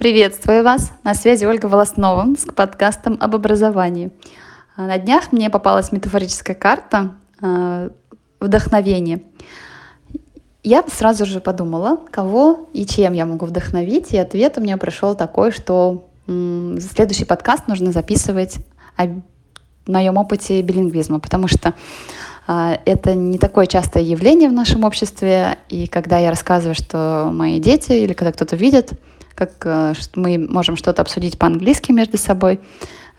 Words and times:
Приветствую 0.00 0.64
вас! 0.64 0.92
На 1.04 1.12
связи 1.12 1.44
Ольга 1.44 1.66
Волоснова 1.66 2.34
с 2.34 2.46
подкастом 2.46 3.18
об 3.20 3.34
образовании. 3.34 4.10
А, 4.74 4.86
на 4.86 4.96
днях 4.96 5.30
мне 5.30 5.50
попалась 5.50 5.92
метафорическая 5.92 6.56
карта 6.56 7.16
э, 7.42 7.90
вдохновения. 8.40 9.20
Я 10.62 10.82
сразу 10.90 11.26
же 11.26 11.42
подумала, 11.42 11.98
кого 12.10 12.70
и 12.72 12.86
чем 12.86 13.12
я 13.12 13.26
могу 13.26 13.44
вдохновить, 13.44 14.14
и 14.14 14.16
ответ 14.16 14.56
у 14.56 14.62
меня 14.62 14.78
пришел 14.78 15.14
такой, 15.14 15.52
что 15.52 16.08
м, 16.26 16.80
следующий 16.80 17.26
подкаст 17.26 17.68
нужно 17.68 17.92
записывать 17.92 18.56
о 18.96 19.20
моем 19.86 20.16
опыте 20.16 20.62
билингвизма, 20.62 21.20
потому 21.20 21.46
что 21.46 21.74
э, 22.48 22.78
это 22.86 23.14
не 23.14 23.36
такое 23.36 23.66
частое 23.66 24.02
явление 24.02 24.48
в 24.48 24.54
нашем 24.54 24.84
обществе, 24.84 25.58
и 25.68 25.86
когда 25.86 26.16
я 26.16 26.30
рассказываю, 26.30 26.74
что 26.74 27.28
мои 27.30 27.60
дети 27.60 27.92
или 27.92 28.14
когда 28.14 28.32
кто-то 28.32 28.56
видит, 28.56 28.92
как 29.40 29.52
э, 29.64 29.94
мы 30.14 30.38
можем 30.38 30.76
что-то 30.76 31.00
обсудить 31.00 31.38
по-английски 31.38 31.92
между 31.92 32.18
собой. 32.18 32.60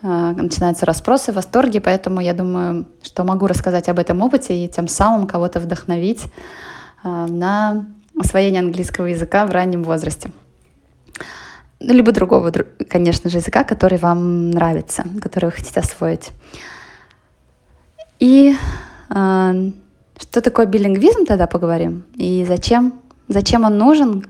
Э, 0.02 0.32
начинаются 0.36 0.86
расспросы, 0.86 1.32
восторги, 1.32 1.80
поэтому 1.80 2.20
я 2.20 2.32
думаю, 2.32 2.86
что 3.02 3.24
могу 3.24 3.48
рассказать 3.48 3.88
об 3.88 3.98
этом 3.98 4.22
опыте 4.22 4.64
и 4.64 4.68
тем 4.68 4.86
самым 4.86 5.26
кого-то 5.26 5.58
вдохновить 5.58 6.22
э, 7.02 7.08
на 7.08 7.86
освоение 8.16 8.60
английского 8.60 9.06
языка 9.06 9.46
в 9.46 9.50
раннем 9.50 9.82
возрасте. 9.82 10.30
Ну, 11.80 11.92
либо 11.92 12.12
другого, 12.12 12.52
конечно 12.88 13.28
же, 13.28 13.38
языка, 13.38 13.64
который 13.64 13.98
вам 13.98 14.50
нравится, 14.50 15.04
который 15.20 15.46
вы 15.46 15.52
хотите 15.52 15.80
освоить. 15.80 16.30
И 18.20 18.54
э, 19.10 19.70
что 20.20 20.40
такое 20.40 20.66
билингвизм, 20.66 21.24
тогда 21.26 21.48
поговорим. 21.48 22.04
И 22.14 22.44
зачем, 22.46 23.00
зачем 23.26 23.64
он 23.64 23.76
нужен, 23.76 24.24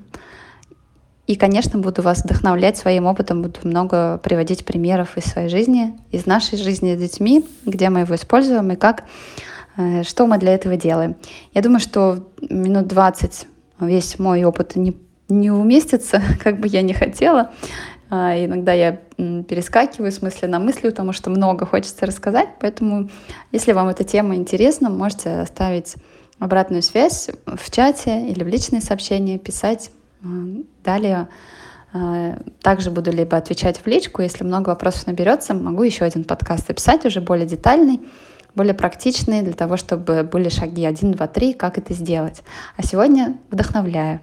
и, 1.27 1.37
конечно, 1.37 1.79
буду 1.79 2.03
вас 2.03 2.25
вдохновлять 2.25 2.77
своим 2.77 3.07
опытом, 3.07 3.43
буду 3.43 3.61
много 3.63 4.19
приводить 4.19 4.65
примеров 4.65 5.17
из 5.17 5.25
своей 5.25 5.49
жизни, 5.49 5.97
из 6.11 6.27
нашей 6.27 6.59
жизни 6.59 6.97
с 6.97 6.99
детьми, 6.99 7.45
где 7.65 7.91
мы 7.91 8.01
его 8.01 8.15
используем 8.17 8.73
и 8.73 8.77
как, 8.77 9.05
э, 9.77 10.03
что 10.03 10.27
мы 10.27 10.39
для 10.39 10.53
этого 10.53 10.77
делаем. 10.77 11.15
Я 11.55 11.63
думаю, 11.63 11.79
что 11.79 12.29
минут 12.41 12.89
20 12.89 13.47
весь 13.81 14.19
мой 14.19 14.43
опыт 14.43 14.75
не, 14.75 14.97
не 15.29 15.53
уместится, 15.53 16.21
как 16.43 16.59
бы 16.59 16.67
я 16.67 16.83
не 16.83 16.93
хотела. 16.93 17.53
А, 18.11 18.37
иногда 18.37 18.73
я 18.73 19.01
перескакиваю 19.17 20.11
в 20.11 20.15
смысле 20.15 20.49
на 20.49 20.59
мысли, 20.59 20.91
потому 20.91 21.13
что 21.13 21.31
много 21.31 21.67
хочется 21.67 22.05
рассказать. 22.05 22.49
Поэтому, 22.61 23.09
если 23.53 23.73
вам 23.73 23.89
эта 23.89 24.03
тема 24.03 24.35
интересна, 24.35 24.91
можете 24.91 25.31
оставить 25.31 25.95
обратную 26.41 26.83
связь 26.83 27.31
в 27.47 27.71
чате 27.71 28.27
или 28.27 28.43
в 28.43 28.49
личные 28.49 28.83
сообщения, 28.83 29.39
писать 29.39 29.91
Далее 30.85 31.29
э, 31.93 32.39
также 32.63 32.91
буду 32.91 33.11
либо 33.11 33.37
отвечать 33.37 33.79
в 33.79 33.87
личку, 33.87 34.23
если 34.23 34.45
много 34.45 34.71
вопросов 34.71 35.07
наберется, 35.07 35.55
могу 35.55 35.83
еще 35.83 36.05
один 36.05 36.25
подкаст 36.25 36.69
записать, 36.69 37.05
уже 37.05 37.21
более 37.21 37.47
детальный, 37.47 38.01
более 38.55 38.75
практичный, 38.75 39.43
для 39.43 39.55
того, 39.55 39.77
чтобы 39.77 40.23
были 40.23 40.49
шаги 40.49 40.85
1, 40.85 41.13
2, 41.13 41.27
3, 41.27 41.53
как 41.55 41.79
это 41.79 41.93
сделать. 41.95 42.43
А 42.77 42.83
сегодня 42.85 43.37
вдохновляю. 43.51 44.21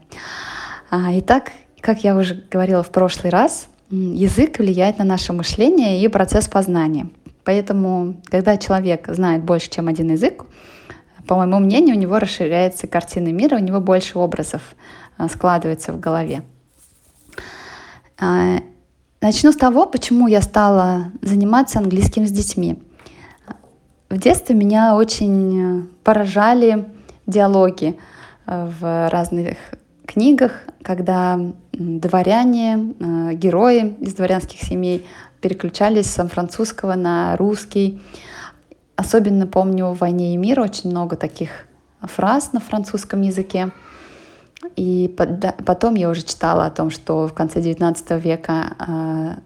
А, 0.90 1.10
итак, 1.20 1.52
как 1.82 2.04
я 2.04 2.16
уже 2.16 2.44
говорила 2.50 2.84
в 2.84 2.90
прошлый 2.92 3.32
раз, 3.32 3.68
язык 3.90 4.60
влияет 4.60 5.00
на 5.00 5.06
наше 5.06 5.34
мышление 5.34 6.02
и 6.02 6.08
процесс 6.08 6.48
познания. 6.48 7.10
Поэтому, 7.44 8.22
когда 8.26 8.58
человек 8.58 9.08
знает 9.08 9.44
больше, 9.44 9.70
чем 9.70 9.88
один 9.88 10.12
язык, 10.12 10.46
по 11.28 11.36
моему 11.36 11.60
мнению, 11.60 11.96
у 11.96 12.00
него 12.00 12.20
расширяется 12.20 12.88
картина 12.88 13.30
мира, 13.30 13.56
у 13.56 13.60
него 13.60 13.80
больше 13.80 14.18
образов 14.18 14.62
складывается 15.28 15.92
в 15.92 16.00
голове. 16.00 16.44
А, 18.20 18.60
начну 19.22 19.52
с 19.52 19.56
того, 19.56 19.86
почему 19.86 20.28
я 20.28 20.42
стала 20.42 21.12
заниматься 21.22 21.80
английским 21.80 22.28
с 22.28 22.32
детьми. 22.32 22.82
В 24.10 24.18
детстве 24.18 24.56
меня 24.56 24.96
очень 24.96 25.90
поражали 26.04 26.86
диалоги 27.28 27.98
э, 28.48 28.72
в 28.80 29.10
разных 29.10 29.58
книгах, 30.06 30.64
когда 30.82 31.40
дворяне, 31.72 32.96
э, 33.00 33.34
герои 33.34 33.96
из 34.00 34.16
дворянских 34.16 34.62
семей 34.62 35.06
переключались 35.42 36.08
с 36.08 36.28
французского 36.28 36.96
на 36.96 37.38
русский. 37.38 38.02
Особенно 38.96 39.48
помню 39.48 39.88
в 39.88 40.00
«Войне 40.00 40.34
и 40.34 40.38
мир» 40.38 40.60
очень 40.60 40.90
много 40.90 41.16
таких 41.16 41.68
фраз 42.02 42.52
на 42.52 42.60
французском 42.60 43.22
языке. 43.22 43.72
И 44.76 45.16
потом 45.66 45.96
я 45.96 46.10
уже 46.10 46.24
читала 46.24 46.66
о 46.66 46.72
том, 46.72 46.90
что 46.90 47.28
в 47.28 47.34
конце 47.34 47.62
XIX 47.62 48.20
века 48.20 48.76
а, 48.78 49.40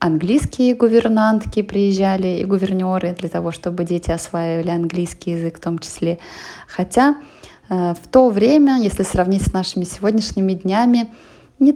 английские 0.00 0.74
гувернантки 0.74 1.62
приезжали 1.62 2.38
и 2.38 2.44
гувернеры 2.44 3.14
для 3.18 3.28
того, 3.28 3.52
чтобы 3.52 3.84
дети 3.84 4.10
осваивали 4.10 4.70
английский 4.70 5.32
язык 5.32 5.58
в 5.58 5.60
том 5.60 5.78
числе. 5.78 6.18
Хотя 6.66 7.16
а, 7.68 7.94
в 7.94 8.08
то 8.08 8.30
время, 8.30 8.80
если 8.80 9.04
сравнить 9.04 9.46
с 9.46 9.52
нашими 9.52 9.84
сегодняшними 9.84 10.54
днями, 10.54 11.08
не 11.60 11.74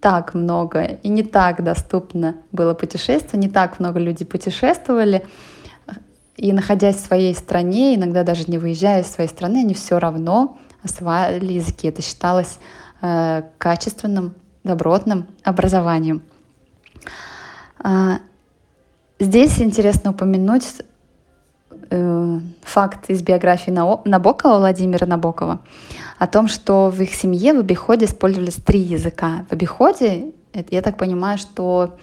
так 0.00 0.34
много 0.34 0.82
и 0.82 1.08
не 1.08 1.22
так 1.22 1.62
доступно 1.62 2.36
было 2.50 2.74
путешествие, 2.74 3.40
не 3.40 3.48
так 3.48 3.78
много 3.80 3.98
людей 3.98 4.26
путешествовали. 4.26 5.24
И 6.36 6.52
находясь 6.52 6.96
в 6.96 7.06
своей 7.06 7.34
стране, 7.34 7.94
иногда 7.94 8.24
даже 8.24 8.44
не 8.46 8.58
выезжая 8.58 9.02
из 9.02 9.08
своей 9.08 9.28
страны, 9.28 9.58
они 9.58 9.74
все 9.74 9.98
равно 9.98 10.58
осваивали 10.82 11.54
языки. 11.54 11.88
Это 11.88 12.02
считалось 12.02 12.58
э, 13.00 13.42
качественным, 13.58 14.34
добротным 14.64 15.26
образованием. 15.42 16.22
А, 17.78 18.20
здесь 19.18 19.60
интересно 19.60 20.10
упомянуть 20.10 20.66
э, 21.90 22.40
факт 22.62 23.10
из 23.10 23.22
биографии 23.22 23.70
Набокова, 23.70 24.58
Владимира 24.58 25.06
Набокова, 25.06 25.60
о 26.18 26.26
том, 26.26 26.48
что 26.48 26.90
в 26.90 27.00
их 27.00 27.14
семье 27.14 27.54
в 27.54 27.60
обиходе 27.60 28.06
использовались 28.06 28.54
три 28.54 28.80
языка. 28.80 29.46
В 29.48 29.52
обиходе, 29.52 30.32
я 30.70 30.82
так 30.82 30.96
понимаю, 30.96 31.38
что 31.38 31.96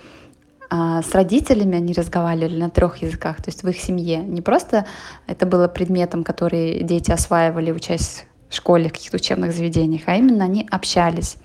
а, 0.69 1.01
с 1.01 1.15
родителями 1.15 1.77
они 1.77 1.93
разговаривали 1.93 2.59
на 2.59 2.69
трех 2.69 2.97
языках, 2.97 3.37
то 3.37 3.45
есть 3.47 3.63
в 3.63 3.67
их 3.69 3.79
семье. 3.79 4.17
Не 4.17 4.41
просто 4.41 4.85
это 5.25 5.45
было 5.45 5.67
предметом, 5.67 6.23
который 6.23 6.83
дети 6.83 7.11
осваивали, 7.11 7.71
учась 7.71 8.25
школе, 8.49 8.89
в 8.89 8.93
каких-то 8.93 9.17
учебных 9.17 9.53
заведениях, 9.53 10.03
а 10.05 10.15
именно 10.15 10.45
они 10.45 10.67
общались 10.69 11.37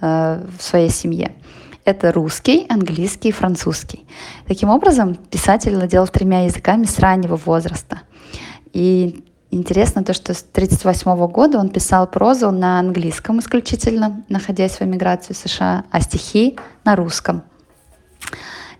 э, 0.00 0.46
в 0.58 0.62
своей 0.62 0.90
семье. 0.90 1.32
Это 1.84 2.12
русский, 2.12 2.66
английский 2.68 3.30
и 3.30 3.32
французский. 3.32 4.06
Таким 4.46 4.68
образом, 4.68 5.14
писатель 5.14 5.74
владел 5.74 6.06
тремя 6.06 6.44
языками 6.44 6.84
с 6.84 6.98
раннего 6.98 7.36
возраста. 7.36 8.02
И 8.72 9.24
интересно 9.50 10.04
то, 10.04 10.12
что 10.12 10.34
с 10.34 10.44
1938 10.52 11.26
года 11.32 11.58
он 11.58 11.70
писал 11.70 12.06
прозу 12.06 12.50
на 12.50 12.78
английском 12.78 13.40
исключительно, 13.40 14.22
находясь 14.28 14.72
в 14.72 14.82
эмиграции 14.82 15.32
в 15.32 15.36
США, 15.36 15.84
а 15.90 16.00
стихи 16.00 16.58
на 16.84 16.96
русском. 16.96 17.42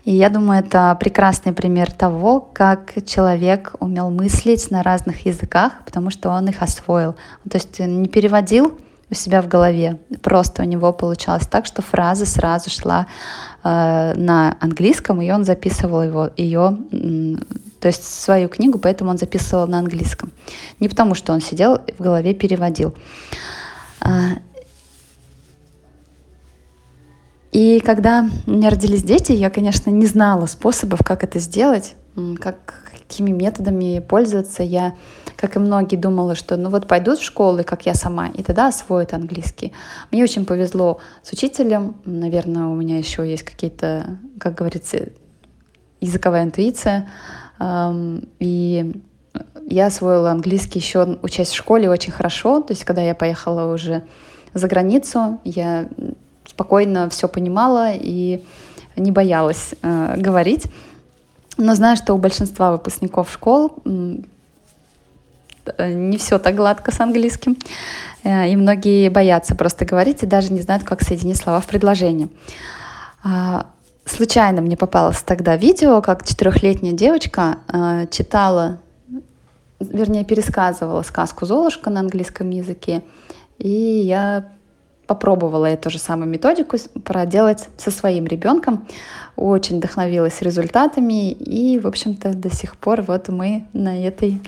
И 0.03 0.13
я 0.13 0.29
думаю, 0.29 0.63
это 0.63 0.97
прекрасный 0.99 1.53
пример 1.53 1.91
того, 1.91 2.41
как 2.41 2.93
человек 3.05 3.73
умел 3.79 4.09
мыслить 4.09 4.71
на 4.71 4.81
разных 4.81 5.25
языках, 5.25 5.73
потому 5.85 6.09
что 6.09 6.29
он 6.29 6.47
их 6.49 6.61
освоил. 6.61 7.15
То 7.49 7.57
есть 7.57 7.79
не 7.79 8.07
переводил 8.07 8.79
у 9.11 9.13
себя 9.13 9.41
в 9.41 9.47
голове. 9.47 9.99
Просто 10.21 10.63
у 10.63 10.65
него 10.65 10.91
получалось 10.93 11.45
так, 11.45 11.65
что 11.65 11.81
фраза 11.81 12.25
сразу 12.25 12.69
шла 12.69 13.07
э, 13.63 14.13
на 14.15 14.57
английском, 14.59 15.21
и 15.21 15.29
он 15.29 15.43
записывал 15.43 16.01
его, 16.01 16.29
ее, 16.35 16.77
то 17.79 17.87
есть 17.87 18.03
свою 18.03 18.47
книгу, 18.47 18.79
поэтому 18.79 19.11
он 19.11 19.17
записывал 19.17 19.67
на 19.67 19.79
английском. 19.79 20.31
Не 20.79 20.87
потому, 20.89 21.13
что 21.13 21.33
он 21.33 21.41
сидел 21.41 21.79
в 21.97 22.01
голове 22.01 22.33
переводил. 22.33 22.95
И 27.51 27.79
когда 27.81 28.29
у 28.47 28.51
меня 28.51 28.69
родились 28.69 29.03
дети, 29.03 29.33
я, 29.33 29.49
конечно, 29.49 29.89
не 29.89 30.05
знала 30.05 30.45
способов, 30.45 30.99
как 31.03 31.23
это 31.23 31.39
сделать, 31.39 31.95
как, 32.39 32.83
какими 32.91 33.31
методами 33.31 33.99
пользоваться. 33.99 34.63
Я, 34.63 34.95
как 35.35 35.57
и 35.57 35.59
многие, 35.59 35.97
думала, 35.97 36.35
что 36.35 36.55
ну 36.55 36.69
вот 36.69 36.87
пойдут 36.87 37.19
в 37.19 37.23
школу, 37.25 37.61
как 37.65 37.85
я 37.85 37.93
сама, 37.93 38.27
и 38.29 38.41
тогда 38.41 38.69
освоят 38.69 39.13
английский. 39.13 39.73
Мне 40.11 40.23
очень 40.23 40.45
повезло 40.45 40.99
с 41.23 41.33
учителем. 41.33 41.95
Наверное, 42.05 42.67
у 42.67 42.75
меня 42.75 42.97
еще 42.97 43.29
есть 43.29 43.43
какие-то, 43.43 44.17
как 44.39 44.55
говорится, 44.55 45.09
языковая 45.99 46.43
интуиция. 46.43 47.09
И 48.39 49.01
я 49.67 49.85
освоила 49.87 50.31
английский 50.31 50.79
еще 50.79 51.19
учась 51.21 51.49
в 51.49 51.55
школе 51.55 51.89
очень 51.89 52.13
хорошо. 52.13 52.61
То 52.61 52.71
есть, 52.71 52.85
когда 52.85 53.01
я 53.01 53.13
поехала 53.13 53.73
уже 53.73 54.03
за 54.53 54.67
границу, 54.67 55.39
я 55.43 55.89
спокойно 56.51 57.09
все 57.09 57.27
понимала 57.27 57.93
и 57.93 58.43
не 58.95 59.11
боялась 59.11 59.73
э, 59.81 60.17
говорить. 60.17 60.65
Но 61.57 61.75
знаю, 61.75 61.97
что 61.97 62.13
у 62.13 62.17
большинства 62.17 62.71
выпускников 62.71 63.31
школ 63.31 63.75
э, 63.85 65.93
не 65.93 66.17
все 66.17 66.39
так 66.39 66.55
гладко 66.55 66.91
с 66.91 66.99
английским. 66.99 67.57
Э, 68.23 68.49
и 68.49 68.55
многие 68.55 69.09
боятся 69.09 69.55
просто 69.55 69.85
говорить 69.85 70.23
и 70.23 70.27
даже 70.27 70.51
не 70.51 70.61
знают, 70.61 70.83
как 70.83 71.01
соединить 71.01 71.37
слова 71.37 71.61
в 71.61 71.67
предложении. 71.67 72.29
А, 73.23 73.67
случайно 74.05 74.61
мне 74.61 74.75
попалось 74.75 75.21
тогда 75.21 75.55
видео, 75.55 76.01
как 76.01 76.27
четырехлетняя 76.27 76.93
девочка 76.93 77.59
э, 77.67 78.07
читала, 78.11 78.79
вернее, 79.79 80.25
пересказывала 80.25 81.03
сказку 81.03 81.45
«Золушка» 81.45 81.89
на 81.89 82.01
английском 82.01 82.49
языке. 82.49 83.03
И 83.57 83.69
я 83.69 84.49
попробовала 85.13 85.65
эту 85.65 85.89
же 85.89 85.99
самую 85.99 86.29
методику 86.29 86.77
проделать 87.03 87.67
со 87.77 87.91
своим 87.91 88.25
ребенком. 88.25 88.87
Очень 89.35 89.77
вдохновилась 89.77 90.41
результатами. 90.41 91.31
И, 91.31 91.79
в 91.79 91.87
общем-то, 91.87 92.33
до 92.33 92.49
сих 92.53 92.75
пор 92.77 93.01
вот 93.01 93.29
мы 93.29 93.65
на 93.73 94.05
этой 94.05 94.41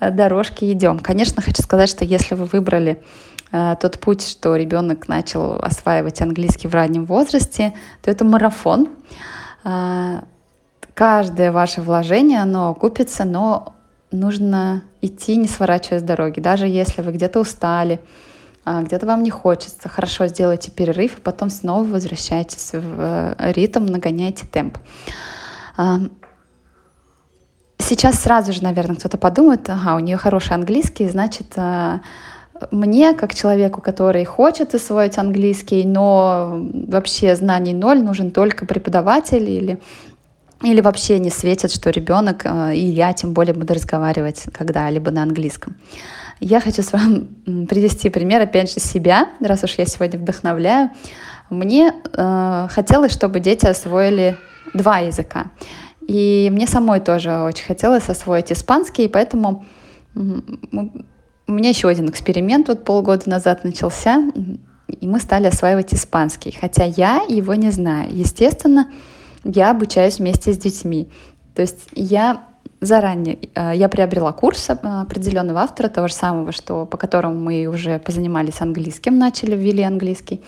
э, 0.00 0.10
дорожке 0.10 0.72
идем. 0.72 0.98
Конечно, 0.98 1.42
хочу 1.42 1.62
сказать, 1.62 1.88
что 1.88 2.04
если 2.04 2.34
вы 2.34 2.46
выбрали 2.46 3.02
Э, 3.50 3.76
тот 3.80 3.98
путь, 3.98 4.26
что 4.26 4.56
ребенок 4.56 5.08
начал 5.08 5.58
осваивать 5.60 6.20
английский 6.20 6.68
в 6.68 6.74
раннем 6.74 7.06
возрасте, 7.06 7.74
то 8.02 8.10
это 8.10 8.24
марафон. 8.24 8.88
Э, 9.64 10.20
каждое 10.94 11.52
ваше 11.52 11.80
вложение, 11.80 12.40
оно 12.40 12.70
окупится, 12.70 13.24
но 13.24 13.74
нужно 14.10 14.82
идти, 15.00 15.36
не 15.36 15.48
сворачивая 15.48 16.00
с 16.00 16.02
дороги. 16.02 16.40
Даже 16.40 16.66
если 16.66 17.02
вы 17.02 17.12
где-то 17.12 17.40
устали, 17.40 18.00
где-то 18.82 19.06
вам 19.06 19.22
не 19.22 19.30
хочется, 19.30 19.88
хорошо 19.88 20.26
сделайте 20.26 20.70
перерыв, 20.70 21.18
и 21.18 21.20
потом 21.20 21.50
снова 21.50 21.84
возвращайтесь 21.84 22.70
в 22.72 23.34
ритм, 23.38 23.86
нагоняйте 23.86 24.46
темп. 24.46 24.78
Сейчас 27.78 28.20
сразу 28.20 28.52
же, 28.52 28.62
наверное, 28.62 28.96
кто-то 28.96 29.18
подумает, 29.18 29.70
ага, 29.70 29.96
у 29.96 30.00
нее 30.00 30.16
хороший 30.16 30.54
английский, 30.54 31.08
значит, 31.08 31.56
мне, 32.70 33.14
как 33.14 33.34
человеку, 33.34 33.80
который 33.80 34.24
хочет 34.24 34.74
освоить 34.74 35.18
английский, 35.18 35.84
но 35.84 36.66
вообще 36.88 37.36
знаний 37.36 37.74
ноль, 37.74 38.02
нужен 38.02 38.30
только 38.30 38.66
преподаватель 38.66 39.48
или 39.48 39.78
или 40.64 40.80
вообще 40.80 41.20
не 41.20 41.30
светит, 41.30 41.70
что 41.70 41.90
ребенок 41.90 42.44
э, 42.44 42.74
и 42.74 42.84
я 42.84 43.12
тем 43.12 43.32
более 43.32 43.54
буду 43.54 43.74
разговаривать 43.74 44.42
когда-либо 44.52 45.12
на 45.12 45.22
английском. 45.22 45.76
Я 46.40 46.60
хочу 46.60 46.82
с 46.82 46.92
вами 46.92 47.66
привести 47.66 48.10
пример, 48.10 48.42
опять 48.42 48.72
же, 48.72 48.80
себя, 48.80 49.30
раз 49.40 49.64
уж 49.64 49.74
я 49.78 49.86
сегодня 49.86 50.18
вдохновляю. 50.18 50.90
Мне 51.50 51.92
э, 52.12 52.68
хотелось, 52.70 53.12
чтобы 53.12 53.40
дети 53.40 53.66
освоили 53.66 54.36
два 54.74 54.98
языка. 54.98 55.46
И 56.06 56.48
мне 56.52 56.66
самой 56.66 57.00
тоже 57.00 57.38
очень 57.38 57.64
хотелось 57.64 58.08
освоить 58.08 58.52
испанский, 58.52 59.04
и 59.04 59.08
поэтому 59.08 59.66
у 60.14 61.52
меня 61.52 61.68
еще 61.68 61.88
один 61.88 62.08
эксперимент 62.08 62.68
вот 62.68 62.84
полгода 62.84 63.28
назад 63.28 63.64
начался, 63.64 64.22
и 64.88 65.06
мы 65.06 65.20
стали 65.20 65.46
осваивать 65.46 65.92
испанский, 65.92 66.56
хотя 66.58 66.84
я 66.84 67.22
его 67.28 67.54
не 67.54 67.70
знаю. 67.70 68.10
Естественно, 68.10 68.90
я 69.44 69.70
обучаюсь 69.70 70.18
вместе 70.18 70.52
с 70.52 70.58
детьми. 70.58 71.10
То 71.54 71.62
есть 71.62 71.88
я 71.94 72.44
заранее, 72.80 73.38
э, 73.54 73.72
я 73.74 73.88
приобрела 73.88 74.32
курс 74.32 74.70
определенного 74.70 75.60
автора, 75.60 75.88
того 75.88 76.08
же 76.08 76.14
самого, 76.14 76.52
что, 76.52 76.86
по 76.86 76.96
которому 76.96 77.34
мы 77.34 77.66
уже 77.66 77.98
позанимались 77.98 78.60
английским, 78.60 79.18
начали, 79.18 79.56
ввели 79.56 79.82
английский. 79.82 80.42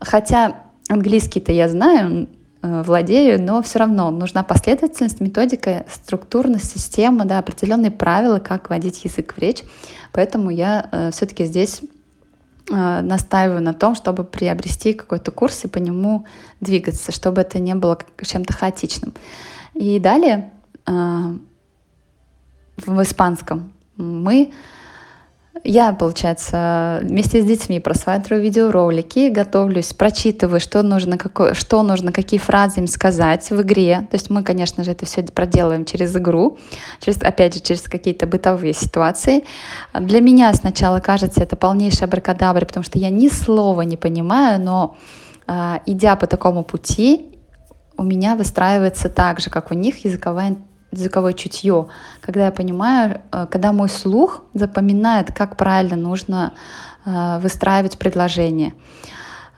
Хотя 0.00 0.62
английский-то 0.88 1.52
я 1.52 1.68
знаю, 1.68 2.28
Э, 2.62 2.82
владею, 2.82 3.40
но 3.42 3.62
все 3.62 3.78
равно 3.78 4.10
нужна 4.10 4.42
последовательность, 4.42 5.20
методика, 5.20 5.86
структурность, 5.90 6.70
система, 6.70 7.24
да, 7.24 7.38
определенные 7.38 7.90
правила, 7.90 8.38
как 8.38 8.68
вводить 8.68 9.02
язык 9.02 9.34
в 9.34 9.38
речь. 9.38 9.62
Поэтому 10.12 10.50
я 10.50 10.86
э, 10.92 11.10
все-таки 11.10 11.46
здесь 11.46 11.80
э, 12.70 13.00
настаиваю 13.00 13.62
на 13.62 13.72
том, 13.72 13.94
чтобы 13.94 14.24
приобрести 14.24 14.92
какой-то 14.92 15.30
курс 15.30 15.64
и 15.64 15.68
по 15.68 15.78
нему 15.78 16.26
двигаться, 16.60 17.12
чтобы 17.12 17.40
это 17.40 17.58
не 17.58 17.74
было 17.74 17.98
чем-то 18.22 18.52
хаотичным. 18.52 19.14
И 19.72 19.98
далее 19.98 20.36
э, 20.36 20.59
в 22.76 23.02
испанском 23.02 23.72
мы 23.96 24.52
я, 25.62 25.92
получается, 25.92 27.00
вместе 27.02 27.42
с 27.42 27.44
детьми 27.44 27.80
просматриваю 27.80 28.42
видеоролики, 28.42 29.28
готовлюсь, 29.28 29.92
прочитываю, 29.92 30.58
что 30.58 30.82
нужно, 30.82 31.18
какое, 31.18 31.52
что 31.54 31.82
нужно, 31.82 32.12
какие 32.12 32.40
фразы 32.40 32.80
им 32.80 32.86
сказать 32.86 33.50
в 33.50 33.60
игре. 33.60 34.06
То 34.10 34.14
есть 34.14 34.30
мы, 34.30 34.42
конечно 34.42 34.84
же, 34.84 34.92
это 34.92 35.04
все 35.04 35.22
проделаем 35.22 35.84
через 35.84 36.16
игру, 36.16 36.58
через, 37.00 37.18
опять 37.18 37.54
же, 37.54 37.60
через 37.60 37.82
какие-то 37.82 38.26
бытовые 38.26 38.72
ситуации. 38.72 39.44
Для 39.92 40.20
меня 40.20 40.52
сначала 40.54 41.00
кажется 41.00 41.42
это 41.42 41.56
полнейшая 41.56 42.08
абракадабра, 42.08 42.64
потому 42.64 42.84
что 42.84 42.98
я 42.98 43.10
ни 43.10 43.28
слова 43.28 43.82
не 43.82 43.98
понимаю, 43.98 44.60
но 44.60 44.96
а, 45.46 45.82
идя 45.84 46.16
по 46.16 46.26
такому 46.26 46.64
пути, 46.64 47.38
у 47.98 48.02
меня 48.02 48.34
выстраивается 48.34 49.10
так 49.10 49.40
же, 49.40 49.50
как 49.50 49.70
у 49.70 49.74
них, 49.74 50.06
языковая 50.06 50.56
языковое 50.92 51.32
чутье, 51.32 51.86
когда 52.20 52.46
я 52.46 52.50
понимаю, 52.50 53.20
э, 53.32 53.46
когда 53.50 53.72
мой 53.72 53.88
слух 53.88 54.42
запоминает, 54.54 55.32
как 55.32 55.56
правильно 55.56 55.96
нужно 55.96 56.52
э, 57.04 57.38
выстраивать 57.40 57.98
предложение. 57.98 58.74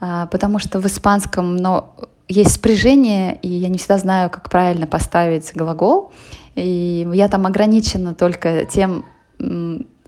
Э, 0.00 0.26
потому 0.30 0.58
что 0.58 0.80
в 0.80 0.86
испанском 0.86 1.56
но 1.56 1.94
есть 2.28 2.54
спряжение, 2.54 3.36
и 3.36 3.48
я 3.48 3.68
не 3.68 3.78
всегда 3.78 3.98
знаю, 3.98 4.30
как 4.30 4.48
правильно 4.48 4.86
поставить 4.86 5.52
глагол. 5.54 6.12
И 6.54 7.08
я 7.12 7.28
там 7.28 7.46
ограничена 7.46 8.14
только 8.14 8.64
тем 8.66 9.04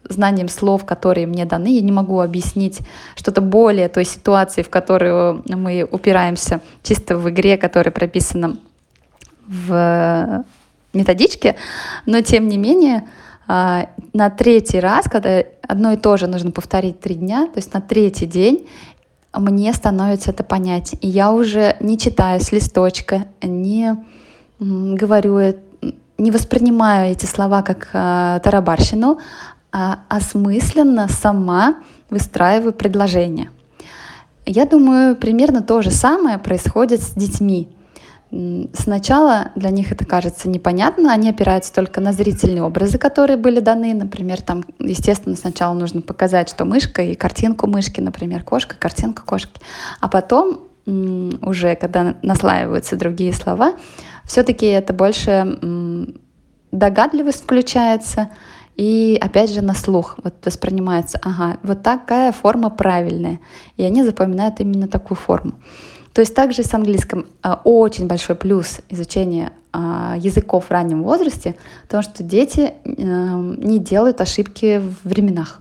знанием 0.08 0.48
слов, 0.48 0.84
которые 0.84 1.26
мне 1.26 1.44
даны. 1.44 1.74
Я 1.74 1.80
не 1.80 1.92
могу 1.92 2.20
объяснить 2.20 2.80
что-то 3.16 3.40
более 3.40 3.88
той 3.88 4.04
ситуации, 4.04 4.62
в 4.62 4.70
которую 4.70 5.42
мы 5.46 5.86
упираемся 5.90 6.60
чисто 6.82 7.18
в 7.18 7.28
игре, 7.30 7.56
которая 7.56 7.92
прописана 7.92 8.56
в 9.46 10.44
методичке, 10.94 11.56
но 12.06 12.20
тем 12.20 12.48
не 12.48 12.56
менее 12.56 13.08
а, 13.46 13.88
на 14.12 14.30
третий 14.30 14.80
раз, 14.80 15.06
когда 15.06 15.42
одно 15.62 15.92
и 15.92 15.96
то 15.96 16.16
же 16.16 16.26
нужно 16.26 16.50
повторить 16.50 17.00
три 17.00 17.14
дня, 17.14 17.46
то 17.46 17.58
есть 17.58 17.72
на 17.74 17.80
третий 17.80 18.26
день 18.26 18.68
мне 19.36 19.72
становится 19.72 20.30
это 20.30 20.44
понять. 20.44 20.94
И 21.00 21.08
я 21.08 21.32
уже 21.32 21.76
не 21.80 21.98
читаю 21.98 22.40
с 22.40 22.52
листочка, 22.52 23.26
не 23.42 23.96
говорю, 24.60 25.56
не 26.18 26.30
воспринимаю 26.30 27.12
эти 27.12 27.26
слова 27.26 27.62
как 27.62 27.90
э, 27.92 28.40
тарабарщину, 28.42 29.18
а 29.72 30.00
осмысленно 30.08 31.08
сама 31.08 31.76
выстраиваю 32.08 32.72
предложение. 32.72 33.50
Я 34.46 34.66
думаю, 34.66 35.16
примерно 35.16 35.62
то 35.62 35.82
же 35.82 35.90
самое 35.90 36.38
происходит 36.38 37.02
с 37.02 37.10
детьми. 37.12 37.68
Сначала 38.72 39.52
для 39.54 39.70
них 39.70 39.92
это 39.92 40.04
кажется 40.04 40.48
непонятно, 40.48 41.12
они 41.12 41.30
опираются 41.30 41.72
только 41.72 42.00
на 42.00 42.12
зрительные 42.12 42.64
образы, 42.64 42.98
которые 42.98 43.36
были 43.36 43.60
даны. 43.60 43.94
Например, 43.94 44.42
там, 44.42 44.64
естественно, 44.80 45.36
сначала 45.36 45.74
нужно 45.74 46.02
показать, 46.02 46.48
что 46.48 46.64
мышка 46.64 47.02
и 47.02 47.14
картинку 47.14 47.68
мышки, 47.68 48.00
например, 48.00 48.42
кошка, 48.42 48.74
картинка 48.76 49.22
кошки. 49.22 49.60
А 50.00 50.08
потом 50.08 50.62
уже, 50.86 51.76
когда 51.76 52.16
наслаиваются 52.22 52.96
другие 52.96 53.32
слова, 53.32 53.74
все-таки 54.24 54.66
это 54.66 54.92
больше 54.92 55.56
догадливость 56.72 57.44
включается, 57.44 58.30
и 58.74 59.16
опять 59.20 59.52
же 59.52 59.62
на 59.62 59.74
слух 59.74 60.16
вот 60.24 60.34
воспринимается, 60.44 61.20
ага, 61.22 61.58
вот 61.62 61.84
такая 61.84 62.32
форма 62.32 62.70
правильная. 62.70 63.38
И 63.76 63.84
они 63.84 64.02
запоминают 64.02 64.58
именно 64.58 64.88
такую 64.88 65.16
форму. 65.16 65.52
То 66.14 66.20
есть 66.20 66.34
также 66.34 66.62
с 66.62 66.72
английским 66.72 67.26
а, 67.42 67.60
очень 67.64 68.06
большой 68.06 68.36
плюс 68.36 68.78
изучения 68.88 69.52
а, 69.72 70.14
языков 70.16 70.66
в 70.66 70.70
раннем 70.70 71.02
возрасте, 71.02 71.56
потому 71.82 72.04
что 72.04 72.22
дети 72.22 72.74
эм, 72.84 73.60
не 73.60 73.80
делают 73.80 74.20
ошибки 74.20 74.78
в 74.78 75.08
временах. 75.08 75.60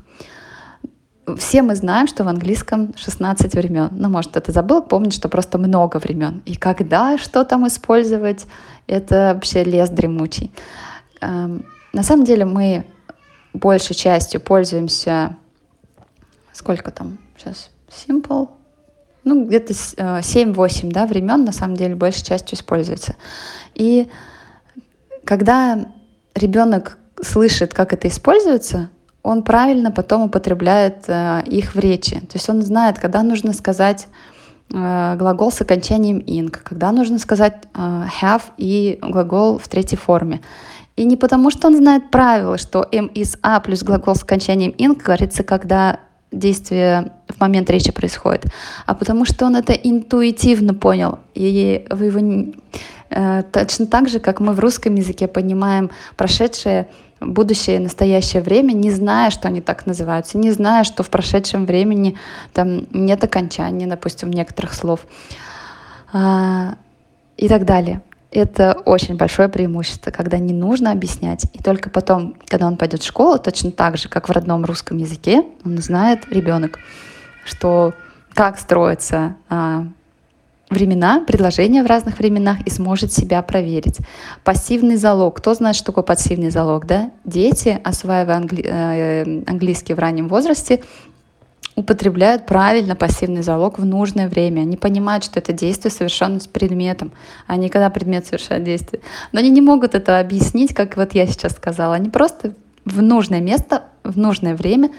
Все 1.37 1.63
мы 1.63 1.75
знаем, 1.75 2.07
что 2.07 2.23
в 2.23 2.27
английском 2.27 2.93
16 2.95 3.53
времен. 3.55 3.89
Ну, 3.91 4.09
может, 4.09 4.37
это 4.37 4.51
забыл, 4.51 4.83
помнить, 4.83 5.15
что 5.15 5.27
просто 5.27 5.57
много 5.57 5.97
времен. 5.97 6.43
И 6.45 6.55
когда 6.55 7.17
что 7.17 7.43
там 7.45 7.67
использовать, 7.67 8.45
это 8.85 9.31
вообще 9.33 9.63
лес 9.63 9.89
дремучий. 9.89 10.51
Эм, 11.21 11.65
на 11.93 12.03
самом 12.03 12.25
деле 12.25 12.45
мы 12.45 12.85
большей 13.53 13.95
частью 13.95 14.39
пользуемся... 14.39 15.35
Сколько 16.51 16.91
там 16.91 17.17
сейчас? 17.37 17.71
Simple, 17.89 18.49
ну, 19.23 19.45
где-то 19.45 19.73
7-8 19.73 20.89
э, 20.89 20.91
да, 20.91 21.05
времен, 21.05 21.45
на 21.45 21.51
самом 21.51 21.75
деле, 21.75 21.95
большей 21.95 22.25
частью 22.25 22.57
используется. 22.57 23.15
И 23.73 24.09
когда 25.23 25.85
ребенок 26.35 26.97
слышит, 27.21 27.73
как 27.73 27.93
это 27.93 28.07
используется, 28.07 28.89
он 29.21 29.43
правильно 29.43 29.91
потом 29.91 30.23
употребляет 30.23 31.05
э, 31.07 31.43
их 31.45 31.75
в 31.75 31.79
речи. 31.79 32.19
То 32.19 32.35
есть 32.35 32.49
он 32.49 32.61
знает, 32.61 32.99
когда 32.99 33.23
нужно 33.23 33.53
сказать 33.53 34.07
э, 34.73 35.15
глагол 35.17 35.51
с 35.51 35.61
окончанием 35.61 36.19
ing, 36.19 36.49
когда 36.49 36.91
нужно 36.91 37.19
сказать 37.19 37.63
э, 37.73 38.03
have 38.21 38.43
и 38.57 38.99
глагол 39.01 39.57
в 39.57 39.67
третьей 39.69 39.97
форме. 39.97 40.41
И 40.97 41.05
не 41.05 41.15
потому, 41.15 41.49
что 41.49 41.67
он 41.67 41.77
знает 41.77 42.11
правила, 42.11 42.57
что 42.57 42.85
m 42.91 43.09
is 43.15 43.39
a 43.41 43.59
плюс 43.61 43.81
глагол 43.83 44.15
с 44.15 44.23
окончанием 44.23 44.71
ing 44.71 45.01
говорится, 45.01 45.43
когда 45.43 45.99
действие 46.31 47.13
в 47.35 47.39
момент 47.39 47.69
речи 47.69 47.91
происходит, 47.91 48.45
а 48.85 48.93
потому 48.93 49.25
что 49.25 49.45
он 49.45 49.55
это 49.55 49.73
интуитивно 49.73 50.73
понял. 50.73 51.19
И 51.33 51.85
вы 51.89 52.05
его 52.05 52.53
э, 53.09 53.43
точно 53.51 53.87
так 53.87 54.09
же, 54.09 54.19
как 54.19 54.39
мы 54.39 54.53
в 54.53 54.59
русском 54.59 54.95
языке 54.95 55.27
понимаем 55.27 55.89
прошедшее, 56.15 56.87
будущее 57.19 57.77
и 57.77 57.79
настоящее 57.79 58.41
время, 58.41 58.73
не 58.73 58.91
зная, 58.91 59.29
что 59.29 59.47
они 59.47 59.61
так 59.61 59.85
называются, 59.85 60.37
не 60.37 60.51
зная, 60.51 60.83
что 60.83 61.03
в 61.03 61.09
прошедшем 61.09 61.65
времени 61.65 62.17
там 62.53 62.87
нет 62.91 63.23
окончания, 63.23 63.87
допустим, 63.87 64.31
некоторых 64.31 64.73
слов 64.73 65.01
а, 66.11 66.75
и 67.37 67.47
так 67.47 67.65
далее. 67.65 68.01
Это 68.31 68.73
очень 68.85 69.15
большое 69.15 69.47
преимущество, 69.47 70.09
когда 70.09 70.39
не 70.39 70.53
нужно 70.53 70.91
объяснять. 70.91 71.45
И 71.53 71.61
только 71.61 71.91
потом, 71.91 72.35
когда 72.47 72.65
он 72.65 72.77
пойдет 72.77 73.03
в 73.03 73.05
школу, 73.05 73.37
точно 73.37 73.71
так 73.71 73.97
же, 73.97 74.09
как 74.09 74.27
в 74.27 74.31
родном 74.31 74.65
русском 74.65 74.97
языке, 74.97 75.43
он 75.63 75.77
знает, 75.77 76.25
ребенок, 76.31 76.79
что 77.45 77.93
как 78.33 78.59
строятся 78.59 79.35
а, 79.49 79.85
времена, 80.69 81.23
предложения 81.25 81.83
в 81.83 81.87
разных 81.87 82.17
временах 82.17 82.61
и 82.65 82.69
сможет 82.69 83.13
себя 83.13 83.41
проверить. 83.41 83.97
Пассивный 84.43 84.95
залог. 84.95 85.37
Кто 85.37 85.53
знает, 85.53 85.75
что 85.75 85.87
такое 85.87 86.03
пассивный 86.03 86.49
залог? 86.49 86.85
Да? 86.85 87.11
Дети, 87.23 87.79
осваивая 87.83 88.37
англи- 88.37 88.65
э, 88.65 89.43
английский 89.45 89.93
в 89.93 89.99
раннем 89.99 90.27
возрасте, 90.27 90.83
употребляют 91.75 92.45
правильно 92.45 92.95
пассивный 92.95 93.41
залог 93.41 93.79
в 93.79 93.85
нужное 93.85 94.27
время. 94.27 94.61
Они 94.61 94.77
понимают, 94.77 95.23
что 95.23 95.39
это 95.39 95.53
действие 95.53 95.91
совершенно 95.91 96.39
с 96.39 96.47
предметом, 96.47 97.11
а 97.47 97.55
не 97.55 97.69
когда 97.69 97.89
предмет 97.89 98.25
совершает 98.25 98.63
действие. 98.63 99.01
Но 99.31 99.39
они 99.39 99.49
не 99.49 99.61
могут 99.61 99.95
это 99.95 100.19
объяснить, 100.19 100.73
как 100.73 100.97
вот 100.97 101.13
я 101.13 101.25
сейчас 101.25 101.53
сказала. 101.53 101.95
Они 101.95 102.09
просто 102.09 102.53
в 102.85 103.01
нужное 103.01 103.41
место, 103.41 103.85
в 104.03 104.17
нужное 104.17 104.55
время 104.55 104.91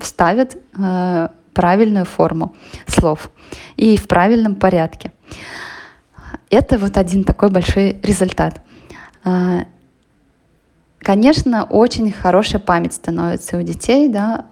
ставят 0.00 0.56
э, 0.78 1.28
правильную 1.54 2.04
форму 2.04 2.54
слов 2.86 3.30
и 3.76 3.96
в 3.96 4.08
правильном 4.08 4.56
порядке. 4.56 5.12
Это 6.50 6.78
вот 6.78 6.96
один 6.96 7.24
такой 7.24 7.50
большой 7.50 7.98
результат. 8.02 8.60
Э, 9.24 9.64
конечно, 10.98 11.64
очень 11.64 12.12
хорошая 12.12 12.60
память 12.60 12.94
становится 12.94 13.58
у 13.58 13.62
детей, 13.62 14.08
да, 14.08 14.46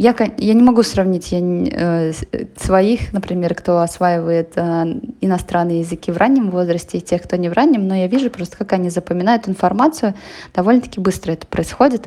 я, 0.00 0.14
я 0.36 0.54
не 0.54 0.62
могу 0.62 0.84
сравнить 0.84 1.32
я, 1.32 1.40
э, 1.40 2.12
своих, 2.56 3.12
например, 3.12 3.56
кто 3.56 3.80
осваивает 3.80 4.52
э, 4.54 4.84
иностранные 5.20 5.80
языки 5.80 6.12
в 6.12 6.16
раннем 6.16 6.52
возрасте 6.52 6.98
и 6.98 7.00
тех, 7.00 7.22
кто 7.22 7.34
не 7.34 7.48
в 7.48 7.52
раннем, 7.52 7.88
но 7.88 7.96
я 7.96 8.06
вижу 8.06 8.30
просто, 8.30 8.56
как 8.56 8.74
они 8.74 8.90
запоминают 8.90 9.48
информацию. 9.48 10.14
Довольно-таки 10.54 11.00
быстро 11.00 11.32
это 11.32 11.48
происходит. 11.48 12.06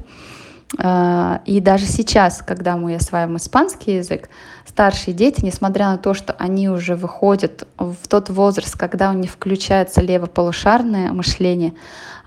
И 0.78 1.60
даже 1.60 1.86
сейчас, 1.86 2.42
когда 2.42 2.78
мы 2.78 2.96
осваиваем 2.96 3.36
испанский 3.36 3.96
язык, 3.96 4.30
старшие 4.66 5.13
дети, 5.13 5.44
несмотря 5.44 5.90
на 5.90 5.98
то, 5.98 6.13
что 6.13 6.34
они 6.40 6.70
уже 6.70 6.96
выходят 6.96 7.68
в 7.78 8.08
тот 8.08 8.30
возраст, 8.30 8.78
когда 8.78 9.10
у 9.10 9.13
них 9.13 9.32
включается 9.32 10.01
левополушарное 10.01 11.12
мышление, 11.12 11.74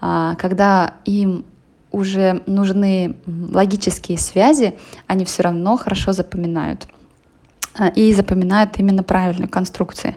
э, 0.03 0.35
когда 0.39 0.95
им 1.07 1.47
уже 1.91 2.43
нужны 2.47 3.17
логические 3.27 4.19
связи, 4.19 4.77
они 5.07 5.25
все 5.25 5.45
равно 5.45 5.77
хорошо 5.77 6.13
запоминают. 6.13 6.87
А, 7.77 7.89
и 7.89 8.13
запоминают 8.13 8.79
именно 8.79 9.03
правильную 9.03 9.49
конструкцию. 9.49 10.15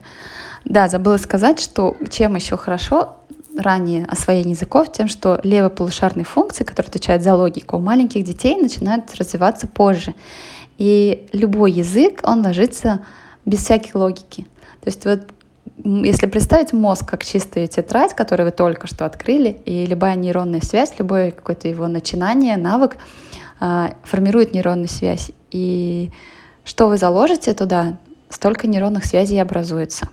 Да, 0.65 0.87
забыла 0.89 1.17
сказать, 1.17 1.59
что 1.59 1.95
чем 2.11 2.35
еще 2.35 2.57
хорошо 2.57 3.17
ранее 3.59 4.05
освоение 4.05 4.51
языков, 4.51 4.91
тем, 4.91 5.07
что 5.07 5.39
левополушарные 5.43 6.25
функции, 6.25 6.63
которые 6.63 6.89
отвечают 6.89 7.23
за 7.23 7.35
логику, 7.35 7.77
у 7.77 7.79
маленьких 7.79 8.23
детей 8.23 8.55
начинают 8.55 9.13
развиваться 9.15 9.67
позже. 9.67 10.13
И 10.77 11.27
любой 11.33 11.71
язык, 11.71 12.21
он 12.23 12.43
ложится 12.43 13.01
без 13.45 13.63
всякой 13.63 13.91
логики. 13.95 14.45
То 14.81 14.87
есть 14.87 15.05
вот 15.05 15.21
если 15.83 16.27
представить 16.27 16.73
мозг 16.73 17.07
как 17.07 17.23
чистую 17.23 17.67
тетрадь, 17.67 18.15
которую 18.15 18.47
вы 18.47 18.51
только 18.51 18.87
что 18.87 19.05
открыли, 19.05 19.61
и 19.65 19.85
любая 19.85 20.15
нейронная 20.15 20.61
связь, 20.61 20.93
любое 20.97 21.31
какое-то 21.31 21.67
его 21.67 21.87
начинание, 21.87 22.57
навык 22.57 22.97
э, 23.59 23.89
формирует 24.03 24.53
нейронную 24.53 24.89
связь. 24.89 25.31
И 25.51 26.11
что 26.63 26.87
вы 26.87 26.97
заложите 26.97 27.53
туда, 27.53 27.97
столько 28.29 28.67
нейронных 28.67 29.05
связей 29.05 29.39
образуется. 29.39 30.09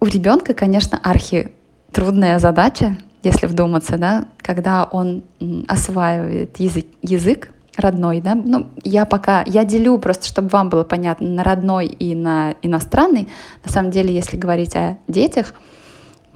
У 0.00 0.06
ребенка, 0.06 0.54
конечно, 0.54 0.98
архи 1.02 1.52
трудная 1.92 2.38
задача, 2.38 2.98
если 3.22 3.46
вдуматься, 3.46 3.96
да, 3.96 4.26
когда 4.38 4.84
он 4.84 5.24
осваивает 5.66 6.58
язык, 6.58 6.86
язык 7.02 7.50
родной, 7.76 8.20
да, 8.20 8.34
ну, 8.34 8.68
я 8.82 9.04
пока, 9.04 9.42
я 9.46 9.64
делю 9.64 9.98
просто, 9.98 10.26
чтобы 10.26 10.48
вам 10.48 10.68
было 10.68 10.84
понятно, 10.84 11.28
на 11.28 11.42
родной 11.42 11.86
и 11.86 12.14
на 12.14 12.54
иностранный. 12.62 13.28
На 13.64 13.72
самом 13.72 13.90
деле, 13.90 14.14
если 14.14 14.36
говорить 14.36 14.76
о 14.76 14.98
детях, 15.08 15.54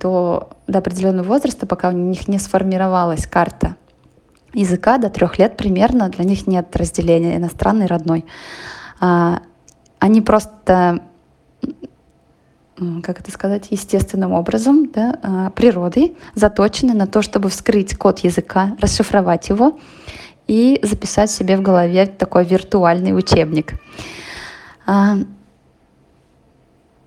то 0.01 0.51
до 0.67 0.79
определенного 0.79 1.27
возраста, 1.27 1.67
пока 1.67 1.89
у 1.89 1.93
них 1.93 2.29
не 2.29 2.39
сформировалась 2.39 3.27
карта 3.27 3.77
языка, 4.55 4.99
до 4.99 5.11
трех 5.11 5.39
лет 5.39 5.57
примерно, 5.57 6.09
для 6.09 6.25
них 6.25 6.47
нет 6.47 6.75
разделения 6.75 7.37
иностранный 7.37 7.87
и 7.87 7.89
родной. 7.89 8.25
А, 9.01 9.41
они 9.99 10.21
просто 10.21 11.01
как 13.03 13.21
это 13.21 13.31
сказать, 13.31 13.67
естественным 13.71 14.33
образом, 14.33 14.91
да, 14.93 15.19
а, 15.23 15.51
природой 15.51 16.17
заточены 16.35 16.95
на 16.95 17.07
то, 17.07 17.23
чтобы 17.23 17.49
вскрыть 17.49 17.97
код 17.97 18.21
языка, 18.21 18.77
расшифровать 18.81 19.49
его 19.49 19.79
и 20.47 20.79
записать 20.83 21.31
себе 21.31 21.57
в 21.57 21.63
голове 21.63 22.07
такой 22.07 22.45
виртуальный 22.45 23.17
учебник. 23.17 23.75
А, 24.87 25.17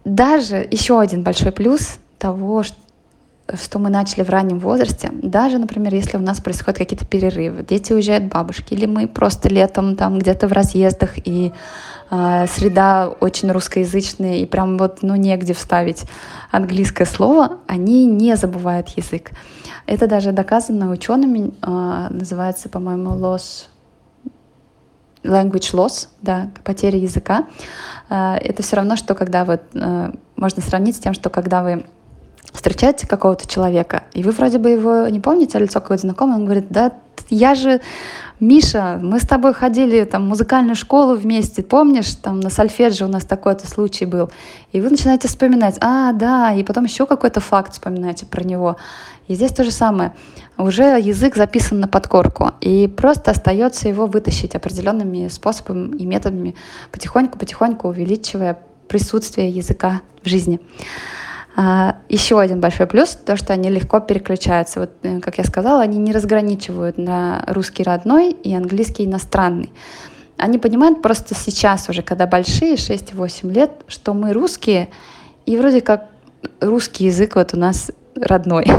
даже 0.03 0.67
еще 0.69 0.99
один 0.99 1.23
большой 1.23 1.51
плюс 1.51 1.97
того, 2.17 2.63
что 2.63 3.79
мы 3.79 3.89
начали 3.89 4.23
в 4.23 4.29
раннем 4.29 4.59
возрасте, 4.59 5.09
даже, 5.11 5.57
например, 5.57 5.93
если 5.93 6.17
у 6.17 6.21
нас 6.21 6.39
происходят 6.39 6.77
какие-то 6.77 7.05
перерывы, 7.05 7.63
дети 7.63 7.93
уезжают 7.93 8.25
бабушки, 8.25 8.73
или 8.73 8.85
мы 8.85 9.07
просто 9.07 9.49
летом 9.49 9.95
там 9.95 10.19
где-то 10.19 10.47
в 10.47 10.51
разъездах, 10.53 11.17
и 11.17 11.51
среда 12.11 13.07
очень 13.07 13.49
русскоязычная, 13.51 14.39
и 14.39 14.45
прям 14.45 14.77
вот, 14.77 14.99
ну, 15.01 15.15
негде 15.15 15.53
вставить 15.53 16.03
английское 16.51 17.05
слово, 17.05 17.59
они 17.67 18.05
не 18.05 18.35
забывают 18.35 18.89
язык. 18.89 19.31
Это 19.85 20.07
даже 20.07 20.31
доказано 20.31 20.91
учеными, 20.91 21.53
а, 21.61 22.09
называется, 22.09 22.69
по-моему, 22.69 23.11
loss, 23.11 23.67
language 25.23 25.73
loss, 25.73 26.07
да, 26.21 26.51
потеря 26.63 26.99
языка. 26.99 27.47
А, 28.09 28.37
это 28.37 28.63
все 28.63 28.75
равно, 28.75 28.95
что 28.95 29.15
когда 29.15 29.45
вот 29.45 29.61
а, 29.73 30.13
можно 30.35 30.61
сравнить 30.61 30.97
с 30.97 30.99
тем, 30.99 31.13
что 31.13 31.29
когда 31.29 31.63
вы 31.63 31.85
встречаете 32.53 33.07
какого-то 33.07 33.47
человека, 33.47 34.03
и 34.13 34.23
вы 34.23 34.31
вроде 34.31 34.57
бы 34.57 34.69
его 34.69 35.07
не 35.07 35.19
помните, 35.19 35.57
а 35.57 35.61
лицо 35.61 35.79
какое-то 35.79 36.01
знакомое, 36.01 36.37
он 36.37 36.45
говорит, 36.45 36.67
да, 36.69 36.91
я 37.29 37.55
же 37.55 37.81
Миша, 38.41 39.00
мы 39.00 39.19
с 39.19 39.27
тобой 39.27 39.53
ходили 39.53 40.03
там, 40.03 40.25
в 40.25 40.29
музыкальную 40.29 40.75
школу 40.75 41.15
вместе, 41.15 41.62
помнишь, 41.62 42.15
там 42.15 42.39
на 42.39 42.50
сольфеджио 42.50 43.05
у 43.05 43.10
нас 43.10 43.24
такой-то 43.24 43.67
случай 43.67 44.05
был. 44.05 44.31
И 44.71 44.81
вы 44.81 44.89
начинаете 44.89 45.27
вспоминать, 45.27 45.77
а, 45.79 46.12
да, 46.12 46.51
и 46.51 46.63
потом 46.63 46.86
еще 46.86 47.05
какой-то 47.05 47.39
факт 47.39 47.74
вспоминаете 47.74 48.25
про 48.25 48.43
него. 48.43 48.77
И 49.27 49.36
здесь 49.36 49.51
то 49.51 49.63
же 49.63 49.69
самое. 49.69 50.13
Уже 50.57 51.00
язык 51.00 51.36
записан 51.36 51.81
на 51.81 51.88
подкорку, 51.88 52.50
и 52.62 52.88
просто 52.88 53.29
остается 53.29 53.88
его 53.88 54.07
вытащить 54.07 54.55
определенными 54.55 55.27
способами 55.27 55.95
и 55.98 56.05
методами, 56.07 56.55
потихоньку-потихоньку 56.91 57.89
увеличивая 57.89 58.57
присутствие 58.88 59.50
языка 59.50 60.01
в 60.24 60.27
жизни. 60.27 60.60
А, 61.55 61.98
еще 62.08 62.39
один 62.39 62.62
большой 62.62 62.88
плюс— 62.88 63.10
то, 63.25 63.36
что 63.36 63.53
они 63.53 63.70
легко 63.70 64.00
переключаются. 64.00 64.81
Вот, 64.81 64.91
э, 65.03 65.20
как 65.20 65.38
я 65.38 65.43
сказала, 65.43 65.81
они 65.81 65.98
не 65.98 66.13
разграничивают 66.13 66.98
на 66.98 67.43
русский 67.48 67.84
родной 67.84 68.31
и 68.31 68.53
английский 68.55 69.05
иностранный. 69.05 69.72
Они 70.38 70.58
понимают 70.58 71.01
просто 71.01 71.36
сейчас 71.36 71.89
уже, 71.89 72.01
когда 72.01 72.25
большие, 72.25 72.75
6-8 72.75 73.51
лет, 73.51 73.72
что 73.88 74.13
мы 74.13 74.34
русские, 74.34 74.89
и 75.46 75.58
вроде 75.58 75.81
как 75.81 76.08
русский 76.62 77.05
язык 77.05 77.36
вот 77.36 77.53
у 77.53 77.58
нас 77.58 77.91
родной. 78.15 78.65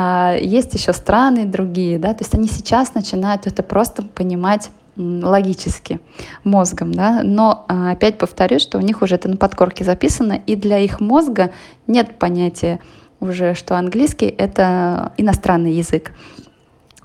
А 0.00 0.36
есть 0.40 0.74
еще 0.74 0.92
страны 0.92 1.44
другие, 1.44 1.98
да, 1.98 2.14
то 2.14 2.22
есть 2.22 2.32
они 2.32 2.46
сейчас 2.46 2.94
начинают 2.94 3.48
это 3.48 3.64
просто 3.64 4.04
понимать 4.04 4.70
логически, 4.98 6.00
мозгом, 6.44 6.92
да, 6.92 7.22
но 7.22 7.64
а, 7.68 7.92
опять 7.92 8.18
повторюсь, 8.18 8.62
что 8.62 8.78
у 8.78 8.80
них 8.80 9.00
уже 9.00 9.14
это 9.14 9.28
на 9.28 9.36
подкорке 9.36 9.84
записано, 9.84 10.32
и 10.46 10.56
для 10.56 10.78
их 10.78 11.00
мозга 11.00 11.52
нет 11.86 12.18
понятия 12.18 12.80
уже, 13.20 13.54
что 13.54 13.76
английский— 13.76 14.26
это 14.38 15.12
иностранный 15.16 15.72
язык. 15.72 16.12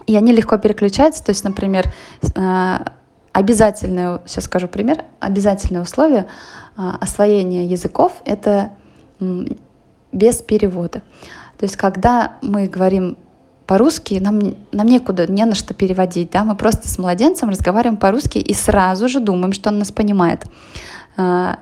И 0.07 0.15
они 0.15 0.33
легко 0.33 0.57
переключаются, 0.57 1.23
то 1.23 1.29
есть, 1.29 1.43
например, 1.43 1.93
а, 2.35 2.93
обязательное, 3.31 4.21
сейчас 4.25 4.45
скажу 4.45 4.67
пример, 4.67 5.05
обязательное 5.19 5.83
условие 5.83 6.25
а, 6.75 6.97
освоения 6.99 7.65
языков— 7.65 8.13
это 8.25 8.71
без 10.11 10.37
перевода. 10.37 11.01
То 11.57 11.65
есть, 11.65 11.77
когда 11.77 12.37
мы 12.41 12.67
говорим 12.67 13.17
по-русски 13.65 14.15
нам, 14.15 14.55
нам 14.71 14.87
некуда, 14.87 15.27
не 15.27 15.45
на 15.45 15.55
что 15.55 15.73
переводить, 15.73 16.31
да, 16.31 16.43
мы 16.43 16.55
просто 16.55 16.87
с 16.87 16.97
младенцем 16.97 17.49
разговариваем 17.49 17.97
по-русски 17.97 18.37
и 18.37 18.53
сразу 18.53 19.07
же 19.07 19.19
думаем, 19.19 19.53
что 19.53 19.69
он 19.69 19.79
нас 19.79 19.91
понимает. 19.91 20.45
А, 21.15 21.59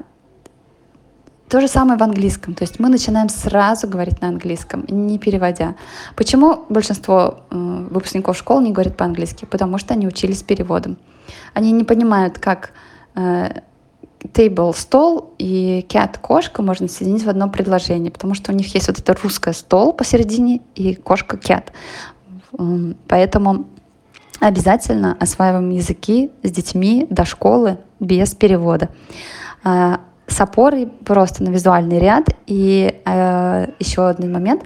то 1.51 1.60
же 1.60 1.67
самое 1.67 2.00
в 2.00 2.03
английском, 2.03 2.53
то 2.53 2.63
есть 2.63 2.79
мы 2.79 2.88
начинаем 2.88 3.27
сразу 3.27 3.88
говорить 3.88 4.22
на 4.22 4.29
английском, 4.29 4.86
не 4.88 5.20
переводя. 5.20 5.75
Почему 6.15 6.65
большинство 6.70 7.41
э, 7.50 7.88
выпускников 7.91 8.38
школ 8.38 8.62
не 8.62 8.72
говорят 8.72 8.96
по-английски? 8.96 9.43
Потому 9.43 9.77
что 9.77 9.93
они 9.93 10.08
учились 10.08 10.43
переводом. 10.43 10.98
Они 11.53 11.74
не 11.74 11.84
понимают, 11.84 12.39
как 12.39 12.72
э, 13.15 13.50
table— 14.33 14.73
стол 14.75 15.33
и 15.37 15.85
cat— 15.89 16.19
кошка 16.21 16.61
можно 16.61 16.87
соединить 16.87 17.23
в 17.23 17.29
одно 17.29 17.49
предложение, 17.49 18.11
потому 18.11 18.33
что 18.33 18.51
у 18.51 18.55
них 18.55 18.73
есть 18.73 18.87
вот 18.87 18.99
это 18.99 19.17
русское 19.21 19.53
стол 19.53 19.93
посередине 19.93 20.61
и 20.75 20.95
кошка 20.95 21.37
cat. 21.37 21.65
Поэтому 23.07 23.65
обязательно 24.39 25.15
осваиваем 25.19 25.69
языки 25.69 26.31
с 26.43 26.51
детьми 26.51 27.07
до 27.09 27.25
школы 27.25 27.77
без 27.99 28.33
перевода. 28.35 28.89
А, 29.63 30.01
с 30.31 30.39
опорой 30.39 30.87
просто 30.87 31.43
на 31.43 31.49
визуальный 31.49 31.99
ряд. 31.99 32.29
И 32.47 33.01
э, 33.05 33.67
еще 33.79 34.07
один 34.07 34.31
момент 34.31 34.63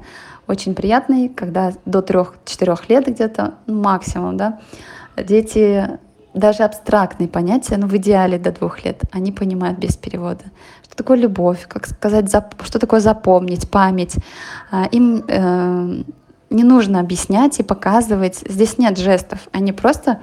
очень 0.48 0.76
приятный, 0.76 1.30
когда 1.30 1.74
до 1.86 2.00
3-4 2.00 2.80
лет 2.88 3.08
где-то 3.08 3.56
ну, 3.66 3.82
максимум, 3.82 4.38
да, 4.38 4.60
дети 5.18 6.00
даже 6.36 6.64
абстрактные 6.64 7.28
понятия, 7.28 7.78
ну, 7.78 7.88
в 7.88 7.96
идеале 7.98 8.38
до 8.38 8.52
двух 8.52 8.84
лет, 8.84 9.02
они 9.12 9.32
понимают 9.32 9.80
без 9.80 9.96
перевода. 9.96 10.44
Что 10.84 10.96
такое 10.96 11.18
любовь, 11.18 11.66
как 11.68 11.88
сказать, 11.88 12.30
что 12.30 12.80
такое 12.80 13.00
запомнить, 13.00 13.70
память. 13.70 14.16
А, 14.70 14.86
им 14.92 15.24
э, 15.28 16.04
не 16.50 16.64
нужно 16.64 17.00
объяснять 17.00 17.60
и 17.60 17.64
показывать. 17.64 18.44
Здесь 18.48 18.78
нет 18.78 18.98
жестов. 18.98 19.40
Они 19.52 19.72
просто 19.72 20.20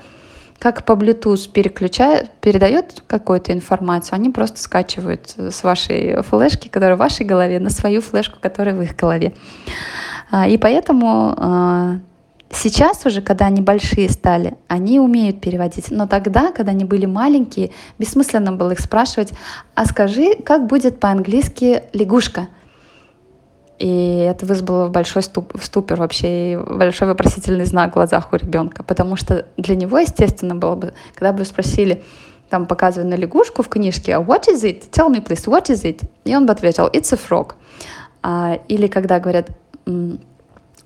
как 0.58 0.84
по 0.84 0.92
Bluetooth 0.92 1.50
переключают, 1.50 2.30
передает 2.40 3.02
какую-то 3.08 3.52
информацию, 3.52 4.14
они 4.14 4.30
просто 4.30 4.60
скачивают 4.60 5.34
с 5.36 5.64
вашей 5.64 6.22
флешки, 6.22 6.68
которая 6.68 6.94
в 6.94 7.00
вашей 7.00 7.26
голове, 7.26 7.58
на 7.58 7.68
свою 7.68 8.00
флешку, 8.00 8.38
которая 8.40 8.76
в 8.76 8.80
их 8.80 8.94
голове. 8.94 9.34
А, 10.30 10.46
и 10.46 10.56
поэтому 10.58 11.34
а, 11.36 11.98
Сейчас 12.54 13.06
уже, 13.06 13.22
когда 13.22 13.46
они 13.46 13.62
большие 13.62 14.10
стали, 14.10 14.58
они 14.68 15.00
умеют 15.00 15.40
переводить. 15.40 15.90
Но 15.90 16.06
тогда, 16.06 16.52
когда 16.52 16.72
они 16.72 16.84
были 16.84 17.06
маленькие, 17.06 17.70
бессмысленно 17.98 18.52
было 18.52 18.72
их 18.72 18.80
спрашивать, 18.80 19.32
а 19.74 19.86
скажи, 19.86 20.34
как 20.34 20.66
будет 20.66 21.00
по-английски 21.00 21.84
лягушка? 21.94 22.48
И 23.78 24.18
это 24.18 24.44
вызвало 24.44 24.88
большой 24.88 25.22
ступ, 25.22 25.54
ступор 25.62 25.98
вообще 25.98 26.52
и 26.52 26.56
большой 26.56 27.08
вопросительный 27.08 27.64
знак 27.64 27.92
в 27.92 27.94
глазах 27.94 28.32
у 28.32 28.36
ребенка, 28.36 28.82
потому 28.82 29.16
что 29.16 29.46
для 29.56 29.74
него, 29.74 29.98
естественно, 29.98 30.54
было 30.54 30.76
бы, 30.76 30.94
когда 31.14 31.32
бы 31.32 31.44
спросили, 31.46 32.04
там 32.50 32.66
показывали 32.66 33.08
на 33.08 33.14
лягушку 33.14 33.62
в 33.62 33.68
книжке, 33.68 34.14
а 34.14 34.20
what 34.20 34.46
is 34.46 34.62
it? 34.62 34.90
Tell 34.90 35.08
me, 35.10 35.24
please, 35.24 35.46
what 35.46 35.70
is 35.70 35.84
it? 35.84 36.02
И 36.24 36.36
он 36.36 36.44
бы 36.44 36.52
ответил, 36.52 36.86
it's 36.86 37.12
a 37.14 37.18
frog. 37.18 37.54
А, 38.22 38.60
или 38.68 38.88
когда 38.88 39.18
говорят, 39.18 39.48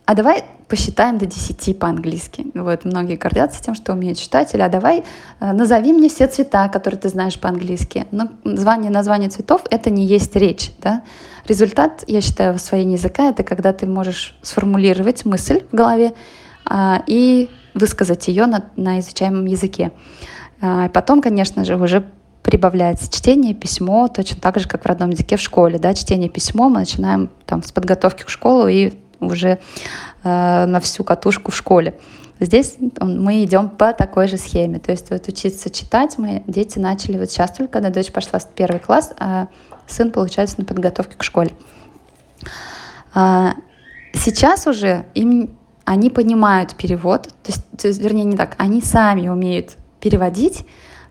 а 0.07 0.15
давай 0.15 0.45
посчитаем 0.69 1.19
до 1.19 1.27
10 1.27 1.79
по-английски. 1.79 2.47
Вот 2.55 2.85
многие 2.85 3.17
гордятся 3.17 3.63
тем, 3.63 3.75
что 3.75 3.93
умеют 3.93 4.19
читать. 4.19 4.55
Или 4.55 4.63
а 4.63 4.69
давай 4.69 5.05
э, 5.41 5.53
назови 5.53 5.93
мне 5.93 6.09
все 6.09 6.29
цвета, 6.29 6.69
которые 6.69 7.01
ты 7.01 7.09
знаешь 7.09 7.39
по-английски. 7.39 8.07
Но 8.13 8.29
название, 8.45 8.91
название 8.91 9.29
цветов— 9.31 9.63
это 9.71 9.91
не 9.91 10.07
есть 10.07 10.35
речь. 10.37 10.73
Да? 10.81 11.03
Результат, 11.49 12.05
я 12.07 12.21
считаю, 12.21 12.53
в 12.53 12.57
освоении 12.57 12.97
языка— 12.97 13.29
это 13.31 13.43
когда 13.43 13.73
ты 13.73 13.87
можешь 13.87 14.37
сформулировать 14.43 15.25
мысль 15.25 15.65
в 15.71 15.75
голове 15.75 16.15
а, 16.65 17.03
и 17.07 17.51
высказать 17.75 18.29
ее 18.29 18.47
на, 18.47 18.65
на 18.77 19.01
изучаемом 19.01 19.45
языке. 19.47 19.91
А, 20.61 20.89
потом, 20.89 21.21
конечно 21.21 21.65
же, 21.65 21.77
уже 21.77 22.05
прибавляется 22.43 23.11
чтение, 23.11 23.55
письмо, 23.55 24.07
точно 24.07 24.41
так 24.41 24.61
же, 24.61 24.69
как 24.69 24.85
в 24.85 24.87
родном 24.87 25.11
языке 25.11 25.37
в 25.37 25.41
школе. 25.41 25.81
Да? 25.81 25.95
Чтение, 25.95 26.29
письмо 26.29 26.69
мы 26.69 26.81
начинаем 26.81 27.29
там, 27.45 27.65
с 27.65 27.73
подготовки 27.73 28.23
к 28.23 28.29
школе 28.29 28.87
и 28.87 28.95
уже 29.21 29.59
э, 30.23 30.67
на 30.67 30.81
всю 30.81 31.05
катушку 31.05 31.51
в 31.51 31.57
школе. 31.57 31.95
Здесь 32.39 32.77
мы 33.01 33.45
идем 33.45 33.71
по 33.71 33.93
такой 33.93 34.29
же 34.29 34.37
схеме. 34.37 34.79
То 34.79 34.93
есть 34.93 35.11
вот 35.11 35.27
учиться 35.29 35.71
читать 35.71 36.19
мы, 36.19 36.43
дети 36.47 36.79
начали 36.79 37.19
вот 37.19 37.31
сейчас 37.31 37.53
только, 37.53 37.73
когда 37.73 37.91
дочь 37.91 38.13
пошла 38.13 38.39
в 38.39 38.49
первый 38.51 38.79
класс, 38.79 39.13
а 39.19 39.49
сын, 39.87 40.11
получается, 40.11 40.57
на 40.59 40.65
подготовке 40.67 41.17
к 41.17 41.23
школе. 41.23 41.53
А, 43.15 43.55
сейчас 44.13 44.67
уже 44.67 45.07
им 45.15 45.57
они 45.87 46.11
понимают 46.11 46.75
перевод, 46.75 47.29
то 47.45 47.53
есть, 47.53 47.65
то 47.79 47.87
есть, 47.87 48.01
вернее, 48.01 48.25
не 48.25 48.37
так, 48.37 48.57
они 48.59 48.83
сами 48.83 49.29
умеют 49.29 49.77
переводить, 50.01 50.67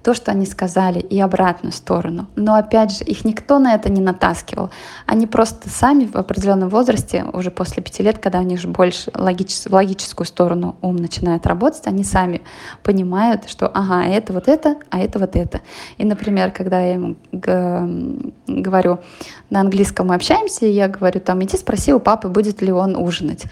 то, 0.05 0.13
что 0.13 0.29
они 0.29 0.45
сказали, 0.45 0.99
и 0.99 1.19
обратную 1.19 1.71
сторону. 1.73 2.27
Но 2.35 2.53
опять 2.53 2.95
же, 2.95 3.03
их 3.03 3.25
никто 3.25 3.57
на 3.57 3.73
это 3.73 3.89
не 3.89 4.01
натаскивал. 4.01 4.69
Они 5.07 5.25
просто 5.25 5.67
сами 5.67 6.05
в 6.05 6.15
определенном 6.15 6.69
возрасте, 6.69 7.25
уже 7.33 7.49
после 7.49 7.81
пяти 7.81 8.03
лет, 8.03 8.19
когда 8.19 8.39
у 8.39 8.43
них 8.43 8.59
же 8.59 8.67
больше 8.67 9.09
логичес, 9.15 9.65
в 9.65 9.73
логическую 9.73 10.27
сторону 10.27 10.75
ум 10.83 10.97
начинает 10.97 11.47
работать, 11.47 11.87
они 11.87 12.03
сами 12.03 12.43
понимают, 12.83 13.49
что 13.49 13.67
ага, 13.67 14.05
это 14.05 14.31
вот 14.31 14.47
это, 14.47 14.75
а 14.91 14.99
это 14.99 15.17
вот 15.17 15.35
это. 15.35 15.61
И, 15.97 16.05
например, 16.05 16.51
когда 16.51 16.79
я 16.81 16.93
ему 16.93 17.15
говорю, 18.45 18.99
на 19.49 19.61
английском 19.61 20.09
мы 20.09 20.13
общаемся, 20.13 20.67
и 20.67 20.71
я 20.71 20.87
говорю, 20.87 21.19
там, 21.19 21.43
иди 21.43 21.57
спроси 21.57 21.91
у 21.91 21.99
папы, 21.99 22.27
будет 22.27 22.61
ли 22.61 22.71
он 22.71 22.95
ужинать. 22.95 23.45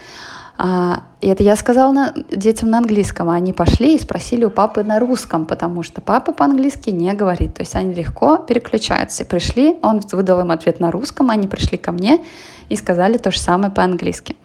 А, 0.55 1.03
и 1.19 1.27
это 1.27 1.41
я 1.41 1.55
сказала 1.55 1.91
на, 1.91 2.13
детям 2.29 2.69
на 2.69 2.77
английском, 2.77 3.29
а 3.29 3.35
они 3.35 3.53
пошли 3.53 3.95
и 3.95 3.99
спросили 3.99 4.45
у 4.45 4.49
папы 4.49 4.83
на 4.83 4.99
русском, 4.99 5.45
потому 5.45 5.81
что 5.81 5.99
папа 5.99 6.31
по-английски 6.31 6.91
не 6.91 7.13
говорит. 7.13 7.55
То 7.55 7.63
есть 7.63 7.75
они 7.75 7.93
легко 7.93 8.37
переключаются. 8.37 9.25
Пришли, 9.25 9.77
он 9.81 10.01
выдал 10.11 10.41
им 10.41 10.51
ответ 10.51 10.79
на 10.79 10.91
русском, 10.91 11.31
они 11.31 11.47
пришли 11.47 11.77
ко 11.77 11.91
мне 11.91 12.23
и 12.69 12.75
сказали 12.75 13.17
то 13.17 13.31
же 13.31 13.39
самое 13.39 13.71
по-английски. 13.71 14.35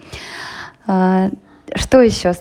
А, 0.87 1.31
что 1.75 2.01
еще? 2.01 2.35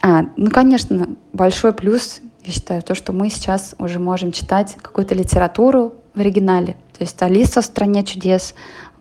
А, 0.00 0.26
ну, 0.36 0.50
конечно, 0.50 1.08
большой 1.32 1.72
плюс, 1.72 2.20
я 2.44 2.52
считаю, 2.52 2.82
то, 2.82 2.94
что 2.94 3.12
мы 3.12 3.30
сейчас 3.30 3.74
уже 3.78 3.98
можем 3.98 4.30
читать 4.30 4.76
какую-то 4.80 5.14
литературу 5.14 5.94
в 6.14 6.20
оригинале. 6.20 6.76
То 6.96 7.04
есть 7.04 7.20
«Алиса 7.22 7.60
в 7.60 7.64
стране 7.64 8.04
чудес», 8.04 8.54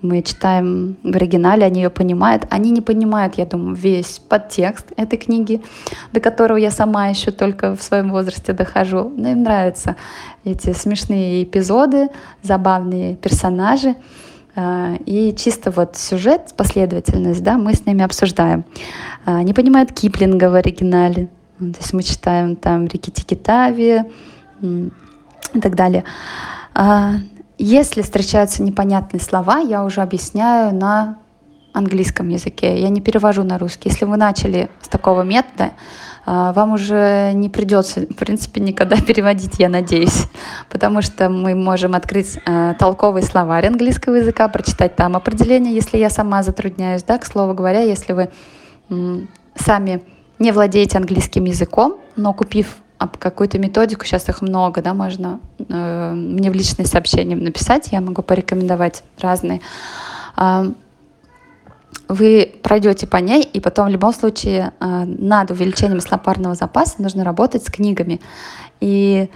мы 0.03 0.21
читаем 0.21 0.97
в 1.01 1.15
оригинале, 1.15 1.65
они 1.65 1.81
ее 1.81 1.89
понимают. 1.89 2.45
Они 2.49 2.71
не 2.71 2.81
понимают, 2.81 3.35
я 3.35 3.45
думаю, 3.45 3.73
весь 3.73 4.19
подтекст 4.19 4.91
этой 4.97 5.17
книги, 5.17 5.61
до 6.11 6.19
которого 6.19 6.57
я 6.57 6.71
сама 6.71 7.07
еще 7.07 7.31
только 7.31 7.77
в 7.77 7.81
своем 7.81 8.11
возрасте 8.11 8.51
дохожу. 8.51 9.13
Но 9.15 9.29
им 9.29 9.43
нравятся 9.43 9.95
эти 10.43 10.73
смешные 10.73 11.45
эпизоды, 11.45 12.09
забавные 12.41 13.15
персонажи. 13.15 13.95
А, 14.55 14.95
и 15.05 15.33
чисто 15.37 15.71
вот 15.71 15.95
сюжет, 15.95 16.53
последовательность, 16.57 17.41
да, 17.41 17.57
мы 17.57 17.73
с 17.73 17.85
ними 17.85 18.03
обсуждаем. 18.03 18.65
А, 19.23 19.41
не 19.41 19.53
понимают 19.53 19.93
Киплинга 19.93 20.49
в 20.49 20.55
оригинале. 20.55 21.29
То 21.59 21.79
есть 21.79 21.93
мы 21.93 22.03
читаем 22.03 22.57
там 22.57 22.87
Рики 22.87 23.09
Тикитави 23.09 24.03
и 24.61 25.59
так 25.61 25.75
далее. 25.75 26.03
А, 27.63 27.65
если 27.65 28.01
встречаются 28.01 28.61
непонятные 28.61 29.21
слова, 29.21 29.59
я 29.59 29.83
уже 29.83 30.01
объясняю 30.01 30.75
на 30.75 31.17
английском 31.73 32.29
языке. 32.29 32.79
Я 32.79 32.89
не 32.89 33.01
перевожу 33.01 33.43
на 33.43 33.57
русский. 33.57 33.89
Если 33.89 34.05
вы 34.05 34.17
начали 34.17 34.69
с 34.81 34.87
такого 34.87 35.23
метода, 35.23 35.71
а, 36.25 36.53
вам 36.53 36.73
уже 36.73 37.31
не 37.33 37.49
придется, 37.49 38.01
в 38.01 38.15
принципе, 38.15 38.61
никогда 38.61 38.95
переводить, 39.07 39.59
я 39.59 39.69
надеюсь, 39.69 40.27
потому 40.69 41.01
что 41.01 41.29
мы 41.29 41.55
можем 41.55 41.95
открыть 41.95 42.37
э, 42.45 42.75
толковый 42.79 43.23
словарь 43.23 43.67
английского 43.67 44.15
языка, 44.15 44.47
прочитать 44.47 44.95
там 44.95 45.15
определение, 45.15 45.73
если 45.73 45.97
я 45.97 46.09
сама 46.09 46.43
затрудняюсь, 46.43 47.03
да, 47.03 47.17
к 47.17 47.25
слову 47.25 47.53
говоря, 47.53 47.81
если 47.81 48.13
вы 48.13 48.29
сами 49.55 50.01
не 50.39 50.51
владеете 50.51 50.97
английским 50.97 51.45
языком, 51.45 51.97
но 52.15 52.33
купив 52.33 52.77
какую-то 53.07 53.59
методику, 53.59 54.05
сейчас 54.05 54.29
их 54.29 54.41
много, 54.41 54.81
да, 54.81 54.93
можно 54.93 55.39
э, 55.59 56.13
мне 56.13 56.51
в 56.51 56.53
личные 56.53 56.85
сообщения 56.85 57.35
написать, 57.35 57.89
я 57.91 58.01
могу 58.01 58.21
порекомендовать 58.21 59.03
разные. 59.19 59.61
Э, 60.37 60.71
вы 62.07 62.53
пройдете 62.61 63.07
по 63.07 63.17
ней, 63.17 63.43
и 63.43 63.59
потом 63.59 63.87
в 63.87 63.89
любом 63.89 64.13
случае 64.13 64.73
э, 64.79 65.03
над 65.05 65.51
увеличением 65.51 66.01
словарного 66.01 66.55
запаса 66.55 67.01
нужно 67.01 67.23
работать 67.23 67.63
с 67.63 67.71
книгами. 67.71 68.21
И 68.79 69.29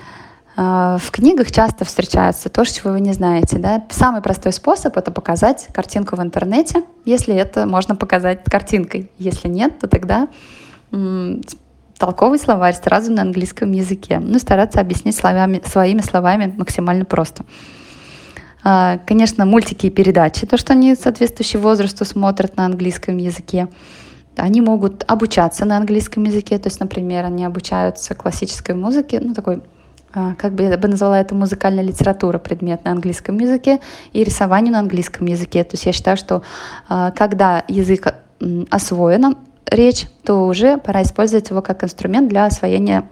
э, 0.55 0.97
в 1.01 1.11
книгах 1.11 1.51
часто 1.51 1.85
встречается 1.85 2.49
то, 2.49 2.65
чего 2.65 2.91
вы 2.91 2.99
не 2.99 3.13
знаете. 3.13 3.57
Да? 3.57 3.83
Самый 3.89 4.21
простой 4.21 4.51
способ— 4.53 4.97
это 4.97 5.11
показать 5.11 5.67
картинку 5.73 6.15
в 6.15 6.21
интернете, 6.21 6.83
если 7.05 7.35
это 7.35 7.65
можно 7.65 7.95
показать 7.95 8.43
картинкой. 8.43 9.09
Если 9.17 9.47
нет, 9.47 9.79
то 9.79 9.87
тогда 9.87 10.27
толковый 11.97 12.39
словарь 12.39 12.75
сразу 12.75 13.11
на 13.11 13.21
английском 13.21 13.71
языке. 13.71 14.19
Ну, 14.19 14.39
стараться 14.39 14.79
объяснить 14.79 15.15
словами, 15.15 15.61
своими 15.65 16.01
словами 16.01 16.53
максимально 16.57 17.05
просто. 17.05 17.43
А, 18.63 18.99
конечно, 19.05 19.45
мультики 19.45 19.87
и 19.87 19.89
передачи, 19.89 20.45
то, 20.45 20.57
что 20.57 20.73
они 20.73 20.95
соответствующие 20.95 21.61
возрасту 21.61 22.05
смотрят 22.05 22.57
на 22.57 22.65
английском 22.65 23.17
языке. 23.17 23.67
Они 24.35 24.61
могут 24.61 25.03
обучаться 25.07 25.65
на 25.65 25.77
английском 25.77 26.23
языке, 26.23 26.57
то 26.59 26.67
есть, 26.67 26.79
например, 26.79 27.25
они 27.25 27.45
обучаются 27.45 28.13
классической 28.13 28.75
музыке, 28.75 29.19
ну 29.19 29.33
такой 29.33 29.63
а, 30.13 30.35
как 30.35 30.53
бы 30.53 30.63
я 30.63 30.77
бы 30.77 30.87
назвала 30.87 31.19
это 31.19 31.35
музыкальная 31.35 31.83
литература, 31.83 32.39
предмет 32.39 32.83
на 32.85 32.91
английском 32.91 33.37
языке 33.39 33.79
и 34.13 34.23
рисованию 34.23 34.73
на 34.73 34.79
английском 34.79 35.27
языке. 35.27 35.63
То 35.63 35.75
есть 35.75 35.85
я 35.85 35.93
считаю, 35.93 36.17
что 36.17 36.43
а, 36.87 37.11
когда 37.11 37.63
язык 37.67 38.15
освоен, 38.69 39.37
речь, 39.71 40.07
то 40.23 40.45
уже 40.47 40.77
пора 40.77 41.03
использовать 41.03 41.49
его 41.49 41.61
как 41.61 41.83
инструмент 41.83 42.29
для 42.29 42.45
освоения 42.45 43.07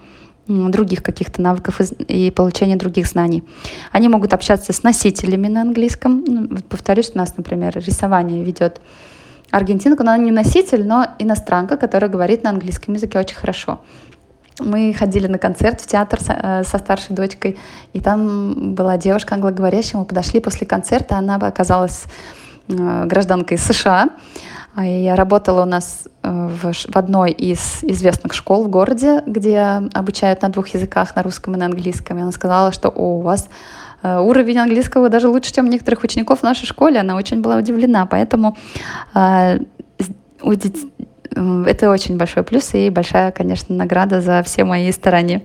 других 0.48 1.02
каких-то 1.02 1.42
навыков 1.42 1.82
и 1.82 2.30
получения 2.32 2.76
других 2.76 3.08
знаний. 3.08 3.44
Они 3.92 4.10
могут 4.10 4.34
общаться 4.34 4.74
с 4.74 4.84
носителями 4.84 5.48
на 5.48 5.62
английском. 5.62 6.24
Ну, 6.26 6.48
повторюсь, 6.70 7.12
у 7.16 7.18
нас, 7.18 7.36
например, 7.36 7.74
рисование 7.76 8.44
ведет 8.44 8.80
аргентинка, 9.50 10.04
но 10.04 10.12
она 10.12 10.24
не 10.24 10.32
носитель, 10.32 10.86
но 10.86 11.08
иностранка, 11.18 11.78
которая 11.78 12.10
говорит 12.10 12.44
на 12.44 12.52
английском 12.52 12.94
языке 12.94 13.20
очень 13.20 13.36
хорошо. 13.36 13.80
Мы 14.60 14.94
ходили 14.94 15.28
на 15.28 15.38
концерт 15.38 15.82
в 15.82 15.88
театр 15.88 16.22
со, 16.22 16.34
э, 16.34 16.64
старшей 16.64 17.14
дочкой, 17.14 17.58
и 17.94 18.00
там 18.00 18.74
была 18.74 18.98
девушка 18.98 19.36
англоговорящая. 19.36 20.00
Мы 20.00 20.06
подошли 20.06 20.40
после 20.40 20.66
концерта, 20.66 21.18
она 21.18 21.36
оказалась 21.36 22.04
э, 22.70 23.06
гражданкой 23.06 23.58
США. 23.58 24.10
А 24.76 24.86
я 24.86 25.16
работала 25.16 25.62
у 25.62 25.66
нас 25.66 26.06
э, 26.22 26.30
в, 26.30 26.74
в 26.74 26.98
одной 26.98 27.32
из 27.32 27.80
известных 27.82 28.34
школ 28.34 28.66
в 28.66 28.68
городе, 28.68 29.24
где 29.26 29.60
обучают 29.94 30.42
на 30.42 30.50
двух 30.50 30.68
языках, 30.68 31.16
на 31.16 31.24
русском 31.24 31.56
и 31.56 31.58
на 31.58 31.68
английском. 31.68 32.18
И 32.18 32.22
она 32.22 32.34
сказала, 32.34 32.74
что 32.74 32.90
О, 32.90 33.20
у 33.20 33.22
вас 33.22 33.48
э, 34.04 34.20
уровень 34.20 34.58
английского 34.58 35.08
даже 35.08 35.30
лучше, 35.30 35.54
чем 35.54 35.68
у 35.68 35.70
некоторых 35.70 36.04
учеников 36.04 36.40
в 36.40 36.44
нашей 36.44 36.66
школе. 36.66 37.00
Она 37.00 37.16
очень 37.16 37.42
была 37.42 37.56
удивлена. 37.56 38.06
Поэтому 38.06 38.58
э, 39.14 39.60
это 41.32 41.90
очень 41.90 42.18
большой 42.18 42.44
плюс 42.44 42.74
и 42.74 42.90
большая, 42.90 43.32
конечно, 43.32 43.74
награда 43.74 44.20
за 44.20 44.44
все 44.44 44.66
мои 44.66 44.92
старания. 44.92 45.42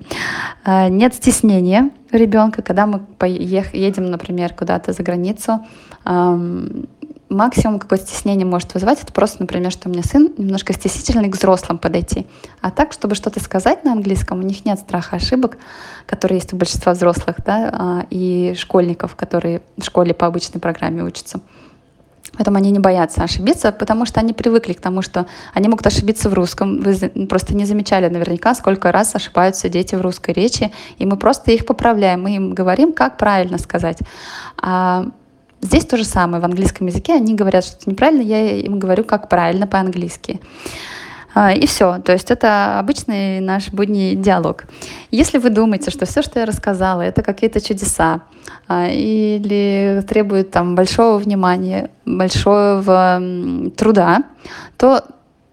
Нет 0.67 1.15
стеснения 1.15 1.91
ребенка, 2.13 2.63
когда 2.63 2.87
мы 2.87 3.01
едем, 3.23 4.11
например, 4.11 4.53
куда-то 4.55 4.93
за 4.93 5.03
границу 5.03 5.65
максимум 7.31 7.79
какое-то 7.79 8.07
стеснение 8.07 8.45
может 8.45 8.75
вызывать, 8.75 9.03
это 9.03 9.13
просто, 9.13 9.41
например, 9.41 9.71
что 9.71 9.89
у 9.89 9.93
меня 9.93 10.03
сын 10.03 10.33
немножко 10.37 10.73
стеснительный 10.73 11.31
к 11.31 11.37
взрослым 11.37 11.79
подойти. 11.79 12.27
А 12.61 12.71
так, 12.71 12.93
чтобы 12.93 13.15
что-то 13.15 13.41
сказать 13.41 13.85
на 13.85 13.93
английском, 13.93 14.41
у 14.41 14.43
них 14.43 14.65
нет 14.65 14.79
страха 14.81 15.17
ошибок, 15.17 15.57
которые 16.07 16.39
есть 16.39 16.53
у 16.53 16.57
большинства 16.57 16.93
взрослых, 16.93 17.37
да, 17.47 17.71
а, 17.73 18.07
и 18.11 18.55
школьников, 18.59 19.15
которые 19.15 19.63
в 19.79 19.85
школе 19.85 20.13
по 20.13 20.27
обычной 20.27 20.61
программе 20.61 21.03
учатся. 21.03 21.41
Поэтому 22.37 22.59
они 22.59 22.71
не 22.71 22.79
боятся 22.79 23.23
ошибиться, 23.23 23.73
потому 23.73 24.07
что 24.07 24.21
они 24.21 24.33
привыкли 24.33 24.73
к 24.73 24.81
тому, 24.81 25.03
что 25.03 25.27
они 25.53 25.69
могут 25.69 25.87
ошибиться 25.87 26.29
в 26.29 26.35
русском. 26.35 26.81
Вы 26.81 27.27
просто 27.27 27.55
не 27.55 27.65
замечали 27.65 28.09
наверняка, 28.09 28.55
сколько 28.55 28.93
раз 28.93 29.15
ошибаются 29.15 29.69
дети 29.69 29.95
в 29.95 30.01
русской 30.01 30.33
речи, 30.33 30.73
и 30.99 31.07
мы 31.07 31.17
просто 31.17 31.51
их 31.51 31.67
поправляем, 31.67 32.23
мы 32.23 32.37
им 32.37 32.55
говорим, 32.55 32.93
как 32.93 33.17
правильно 33.17 33.59
сказать. 33.59 33.99
А 34.61 35.07
Здесь 35.63 35.85
то 35.85 35.97
же 35.97 36.05
самое. 36.05 36.43
В 36.43 36.45
английском 36.45 36.87
языке 36.87 37.15
они 37.15 37.35
говорят 37.35 37.65
что-то 37.65 37.91
неправильно, 37.91 38.23
я 38.23 38.59
им 38.59 38.79
говорю, 38.79 39.05
как 39.05 39.29
правильно 39.29 39.67
по-английски. 39.67 40.41
А, 41.35 41.53
и 41.53 41.67
все. 41.67 41.99
То 41.99 42.13
есть 42.13 42.31
это 42.31 42.79
обычный 42.79 43.41
наш 43.41 43.69
будний 43.69 44.17
диалог. 44.17 44.65
Если 45.11 45.39
вы 45.39 45.51
думаете, 45.51 45.91
что 45.91 46.07
все, 46.07 46.23
что 46.23 46.41
я 46.41 46.47
рассказала, 46.47 47.03
это 47.03 47.23
какие-то 47.23 47.61
чудеса 47.61 48.23
а, 48.67 48.89
или 48.89 50.05
требует 50.09 50.51
там 50.51 50.75
большого 50.75 51.19
внимания, 51.19 51.91
большого 52.05 53.23
труда, 53.77 54.25
то 54.77 55.05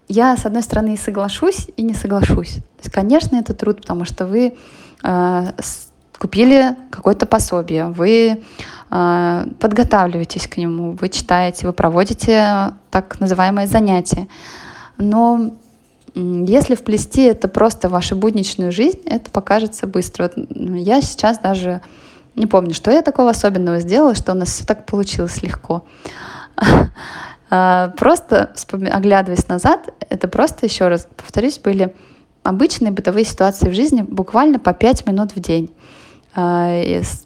я, 0.08 0.36
с 0.36 0.46
одной 0.46 0.62
стороны, 0.62 0.94
и 0.94 0.96
соглашусь, 0.96 1.68
и 1.76 1.82
не 1.82 1.94
соглашусь. 1.94 2.54
То 2.54 2.84
есть, 2.84 2.92
конечно, 2.92 3.36
это 3.36 3.52
труд, 3.54 3.82
потому 3.82 4.06
что 4.06 4.26
вы 4.26 4.56
э, 5.04 5.52
купили 6.18 6.76
какое-то 6.90 7.26
пособие, 7.26 7.86
вы 7.86 8.42
э, 8.90 9.46
подготавливаетесь 9.60 10.48
к 10.48 10.56
нему, 10.56 10.92
вы 10.92 11.08
читаете, 11.08 11.66
вы 11.66 11.72
проводите 11.72 12.72
так 12.90 13.20
называемое 13.20 13.66
занятие. 13.66 14.28
Но 14.96 15.52
если 16.14 16.74
вплести 16.74 17.22
это 17.22 17.48
просто 17.48 17.88
в 17.88 17.92
вашу 17.92 18.16
будничную 18.16 18.72
жизнь, 18.72 19.00
это 19.06 19.30
покажется 19.30 19.86
быстро. 19.86 20.30
Я 20.34 21.00
сейчас 21.00 21.38
даже 21.38 21.82
не 22.34 22.46
помню, 22.46 22.74
что 22.74 22.90
я 22.90 23.02
такого 23.02 23.30
особенного 23.30 23.80
сделала, 23.80 24.14
что 24.14 24.32
у 24.32 24.34
нас 24.34 24.48
все 24.48 24.64
так 24.64 24.86
получилось 24.86 25.42
легко. 25.42 25.84
А, 27.50 27.94
просто 27.96 28.52
оглядываясь 28.70 29.48
назад, 29.48 29.88
это 30.10 30.28
просто, 30.28 30.66
еще 30.66 30.88
раз 30.88 31.08
повторюсь, 31.16 31.58
были 31.58 31.94
обычные 32.42 32.92
бытовые 32.92 33.24
ситуации 33.24 33.70
в 33.70 33.74
жизни 33.74 34.02
буквально 34.02 34.58
по 34.58 34.74
5 34.74 35.06
минут 35.06 35.34
в 35.34 35.40
день. 35.40 35.70
А, 36.40 36.70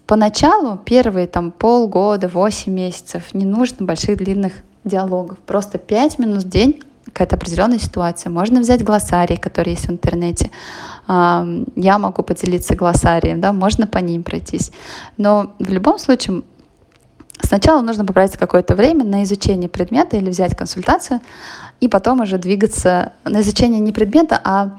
поначалу, 0.06 0.78
первые 0.78 1.26
там 1.26 1.50
полгода, 1.50 2.28
8 2.28 2.72
месяцев, 2.72 3.34
не 3.34 3.44
нужно 3.44 3.84
больших 3.84 4.16
длинных 4.16 4.54
диалогов. 4.84 5.36
Просто 5.40 5.76
5 5.76 6.18
минут 6.18 6.44
в 6.44 6.48
день 6.48 6.82
какая-то 7.04 7.36
определенная 7.36 7.78
ситуация. 7.78 8.30
Можно 8.30 8.60
взять 8.60 8.82
глоссарий, 8.82 9.36
который 9.36 9.74
есть 9.74 9.86
в 9.86 9.90
интернете. 9.90 10.50
А, 11.06 11.46
я 11.76 11.98
могу 11.98 12.22
поделиться 12.22 12.74
глоссарием, 12.74 13.42
да, 13.42 13.52
можно 13.52 13.86
по 13.86 13.98
ним 13.98 14.22
пройтись. 14.22 14.72
Но 15.18 15.52
в 15.58 15.70
любом 15.70 15.98
случае 15.98 16.42
сначала 17.38 17.82
нужно 17.82 18.06
потратить 18.06 18.38
какое-то 18.38 18.74
время 18.74 19.04
на 19.04 19.24
изучение 19.24 19.68
предмета 19.68 20.16
или 20.16 20.30
взять 20.30 20.56
консультацию, 20.56 21.20
и 21.80 21.88
потом 21.88 22.22
уже 22.22 22.38
двигаться 22.38 23.12
на 23.24 23.42
изучение 23.42 23.80
не 23.80 23.92
предмета, 23.92 24.40
а 24.42 24.78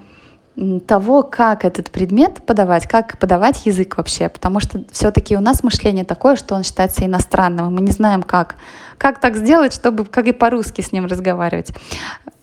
того, 0.88 1.24
как 1.24 1.66
этот 1.66 1.90
предмет 1.90 2.46
подавать, 2.46 2.88
как 2.88 3.18
подавать 3.18 3.66
язык 3.66 3.98
вообще, 3.98 4.30
потому 4.30 4.60
что 4.60 4.84
все-таки 4.92 5.36
у 5.36 5.40
нас 5.40 5.64
мышление 5.64 6.06
такое, 6.06 6.36
что 6.36 6.56
он 6.56 6.64
считается 6.64 7.06
иностранным, 7.06 7.74
мы 7.74 7.82
не 7.82 7.92
знаем, 7.92 8.24
как. 8.24 8.56
Как 9.00 9.20
так 9.20 9.36
сделать, 9.36 9.74
чтобы 9.74 10.06
как 10.06 10.28
и 10.28 10.32
по-русски 10.32 10.82
с 10.82 10.92
ним 10.92 11.08
разговаривать. 11.08 11.74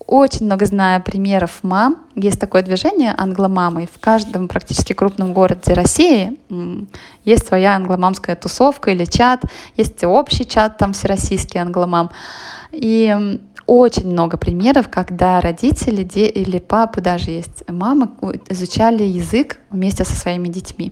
Очень 0.05 0.45
много 0.45 0.65
знаю 0.65 1.01
примеров 1.01 1.59
мам. 1.61 2.03
Есть 2.15 2.39
такое 2.39 2.61
движение 2.63 3.15
англомамы. 3.17 3.87
В 3.91 3.99
каждом 3.99 4.49
практически 4.49 4.91
крупном 4.91 5.33
городе 5.33 5.73
России 5.73 6.37
есть 7.23 7.47
своя 7.47 7.77
англомамская 7.77 8.35
тусовка 8.35 8.91
или 8.91 9.05
чат. 9.05 9.43
Есть 9.77 10.03
общий 10.03 10.45
чат 10.45 10.77
там 10.77 10.91
всероссийский 10.91 11.61
англомам. 11.61 12.11
И 12.71 13.39
очень 13.71 14.11
много 14.11 14.35
примеров, 14.35 14.89
когда 14.89 15.39
родители 15.39 16.03
или 16.03 16.59
папы, 16.59 16.99
даже 16.99 17.31
есть 17.31 17.63
мамы, 17.69 18.09
изучали 18.49 19.03
язык 19.03 19.59
вместе 19.69 20.03
со 20.03 20.13
своими 20.13 20.49
детьми. 20.49 20.91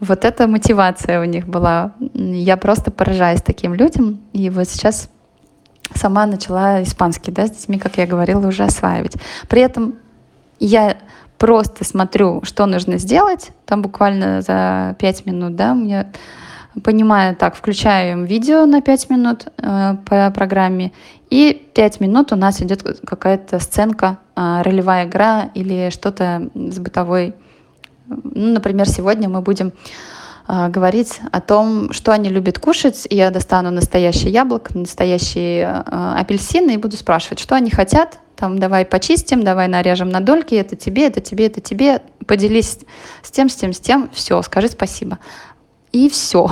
Вот 0.00 0.26
эта 0.26 0.46
мотивация 0.46 1.18
у 1.18 1.24
них 1.24 1.46
была. 1.46 1.94
Я 2.12 2.58
просто 2.58 2.90
поражаюсь 2.90 3.40
таким 3.40 3.72
людям. 3.72 4.20
И 4.34 4.50
вот 4.50 4.68
сейчас 4.68 5.08
сама 5.94 6.26
начала 6.26 6.82
испанский 6.82 7.32
да, 7.32 7.46
с 7.46 7.52
детьми, 7.52 7.78
как 7.78 7.96
я 7.96 8.06
говорила, 8.06 8.46
уже 8.46 8.64
осваивать. 8.64 9.14
При 9.48 9.62
этом 9.62 9.94
я 10.60 10.98
просто 11.38 11.84
смотрю, 11.84 12.42
что 12.44 12.66
нужно 12.66 12.98
сделать, 12.98 13.50
там 13.64 13.80
буквально 13.80 14.42
за 14.42 14.94
пять 14.98 15.24
минут, 15.24 15.56
да, 15.56 15.74
мне 15.74 16.12
понимаю, 16.82 17.36
так, 17.36 17.54
включаю 17.54 18.12
им 18.12 18.24
видео 18.24 18.66
на 18.66 18.82
5 18.82 19.10
минут 19.10 19.46
э, 19.58 19.96
по 20.06 20.30
программе, 20.30 20.92
и 21.30 21.68
5 21.74 22.00
минут 22.00 22.32
у 22.32 22.36
нас 22.36 22.60
идет 22.60 22.82
какая-то 23.04 23.58
сценка, 23.60 24.18
э, 24.36 24.62
ролевая 24.62 25.06
игра 25.06 25.50
или 25.54 25.90
что-то 25.90 26.50
с 26.54 26.78
бытовой. 26.78 27.34
Ну, 28.06 28.52
например, 28.52 28.88
сегодня 28.88 29.28
мы 29.28 29.40
будем 29.40 29.72
э, 30.48 30.68
говорить 30.68 31.20
о 31.30 31.40
том, 31.40 31.92
что 31.92 32.12
они 32.12 32.28
любят 32.28 32.58
кушать. 32.58 33.06
Я 33.10 33.30
достану 33.30 33.70
настоящее 33.70 34.32
яблоко, 34.32 34.76
настоящие 34.76 35.84
э, 35.86 36.14
апельсины 36.18 36.74
и 36.74 36.76
буду 36.76 36.96
спрашивать, 36.96 37.38
что 37.38 37.54
они 37.54 37.70
хотят. 37.70 38.18
Там, 38.36 38.58
давай 38.58 38.84
почистим, 38.84 39.44
давай 39.44 39.68
нарежем 39.68 40.08
на 40.08 40.20
дольки, 40.20 40.56
это 40.56 40.74
тебе, 40.74 41.06
это 41.06 41.20
тебе, 41.20 41.46
это 41.46 41.60
тебе. 41.60 42.02
Поделись 42.26 42.80
с 43.22 43.30
тем, 43.30 43.48
с 43.48 43.54
тем, 43.54 43.72
с 43.72 43.78
тем. 43.78 44.10
Все, 44.12 44.42
скажи 44.42 44.68
спасибо 44.68 45.18
и 45.94 46.08
все. 46.08 46.50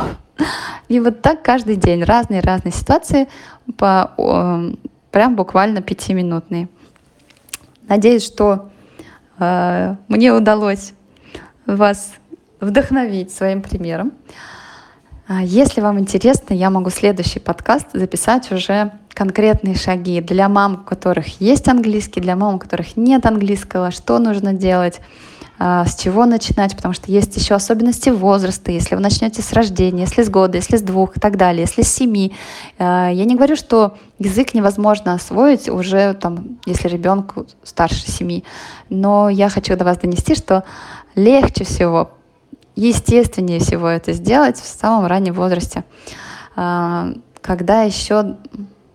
И 0.88 1.00
вот 1.00 1.20
так 1.20 1.42
каждый 1.42 1.76
день 1.76 2.04
разные-разные 2.04 2.72
ситуации, 2.72 3.28
по, 3.76 4.12
прям 5.10 5.36
буквально 5.36 5.82
пятиминутные. 5.82 6.68
Надеюсь, 7.88 8.24
что 8.24 8.70
э, 9.38 9.96
мне 10.08 10.32
удалось 10.32 10.94
вас 11.66 12.12
вдохновить 12.60 13.32
своим 13.32 13.62
примером. 13.62 14.12
А 15.26 15.42
если 15.42 15.80
вам 15.80 15.98
интересно, 15.98 16.54
я 16.54 16.70
могу 16.70 16.90
следующий 16.90 17.40
подкаст 17.40 17.88
записать 17.92 18.52
уже 18.52 18.92
конкретные 19.12 19.74
шаги 19.74 20.20
для 20.20 20.48
мам, 20.48 20.74
у 20.74 20.84
которых 20.84 21.40
есть 21.40 21.68
английский, 21.68 22.20
для 22.20 22.36
мам, 22.36 22.56
у 22.56 22.58
которых 22.58 22.96
нет 22.96 23.26
английского, 23.26 23.90
что 23.90 24.18
нужно 24.18 24.52
делать, 24.52 25.00
с 25.62 25.94
чего 25.94 26.26
начинать, 26.26 26.74
потому 26.74 26.92
что 26.92 27.12
есть 27.12 27.36
еще 27.36 27.54
особенности 27.54 28.08
возраста, 28.08 28.72
если 28.72 28.96
вы 28.96 29.00
начнете 29.00 29.42
с 29.42 29.52
рождения, 29.52 30.02
если 30.02 30.24
с 30.24 30.28
года, 30.28 30.56
если 30.56 30.76
с 30.76 30.82
двух 30.82 31.16
и 31.16 31.20
так 31.20 31.36
далее, 31.36 31.62
если 31.62 31.82
с 31.82 31.94
семи. 31.94 32.34
А, 32.78 33.10
я 33.10 33.24
не 33.24 33.36
говорю, 33.36 33.54
что 33.54 33.96
язык 34.18 34.54
невозможно 34.54 35.14
освоить 35.14 35.68
уже, 35.68 36.14
там, 36.14 36.58
если 36.66 36.88
ребенку 36.88 37.46
старше 37.62 38.10
семи, 38.10 38.42
но 38.88 39.28
я 39.28 39.48
хочу 39.48 39.76
до 39.76 39.84
вас 39.84 39.98
донести, 39.98 40.34
что 40.34 40.64
легче 41.14 41.64
всего, 41.64 42.10
естественнее 42.74 43.60
всего 43.60 43.86
это 43.86 44.12
сделать 44.14 44.56
в 44.56 44.66
самом 44.66 45.06
раннем 45.06 45.34
возрасте, 45.34 45.84
а, 46.56 47.12
когда 47.40 47.82
еще 47.82 48.36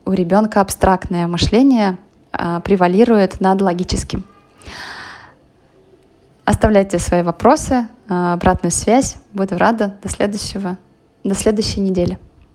у 0.05 0.11
ребенка 0.11 0.59
абстрактное 0.59 1.27
мышление 1.27 1.97
превалирует 2.31 3.39
над 3.39 3.61
логическим. 3.61 4.25
Оставляйте 6.47 6.97
свои 6.97 7.23
вопросы, 7.23 7.89
а, 8.07 8.31
обратную 8.31 8.71
связь. 8.71 9.17
Буду 9.33 9.57
рада. 9.57 9.97
До 10.01 10.07
следующего, 10.07 10.77
до 11.25 11.35
следующей 11.35 11.81
недели. 11.81 12.17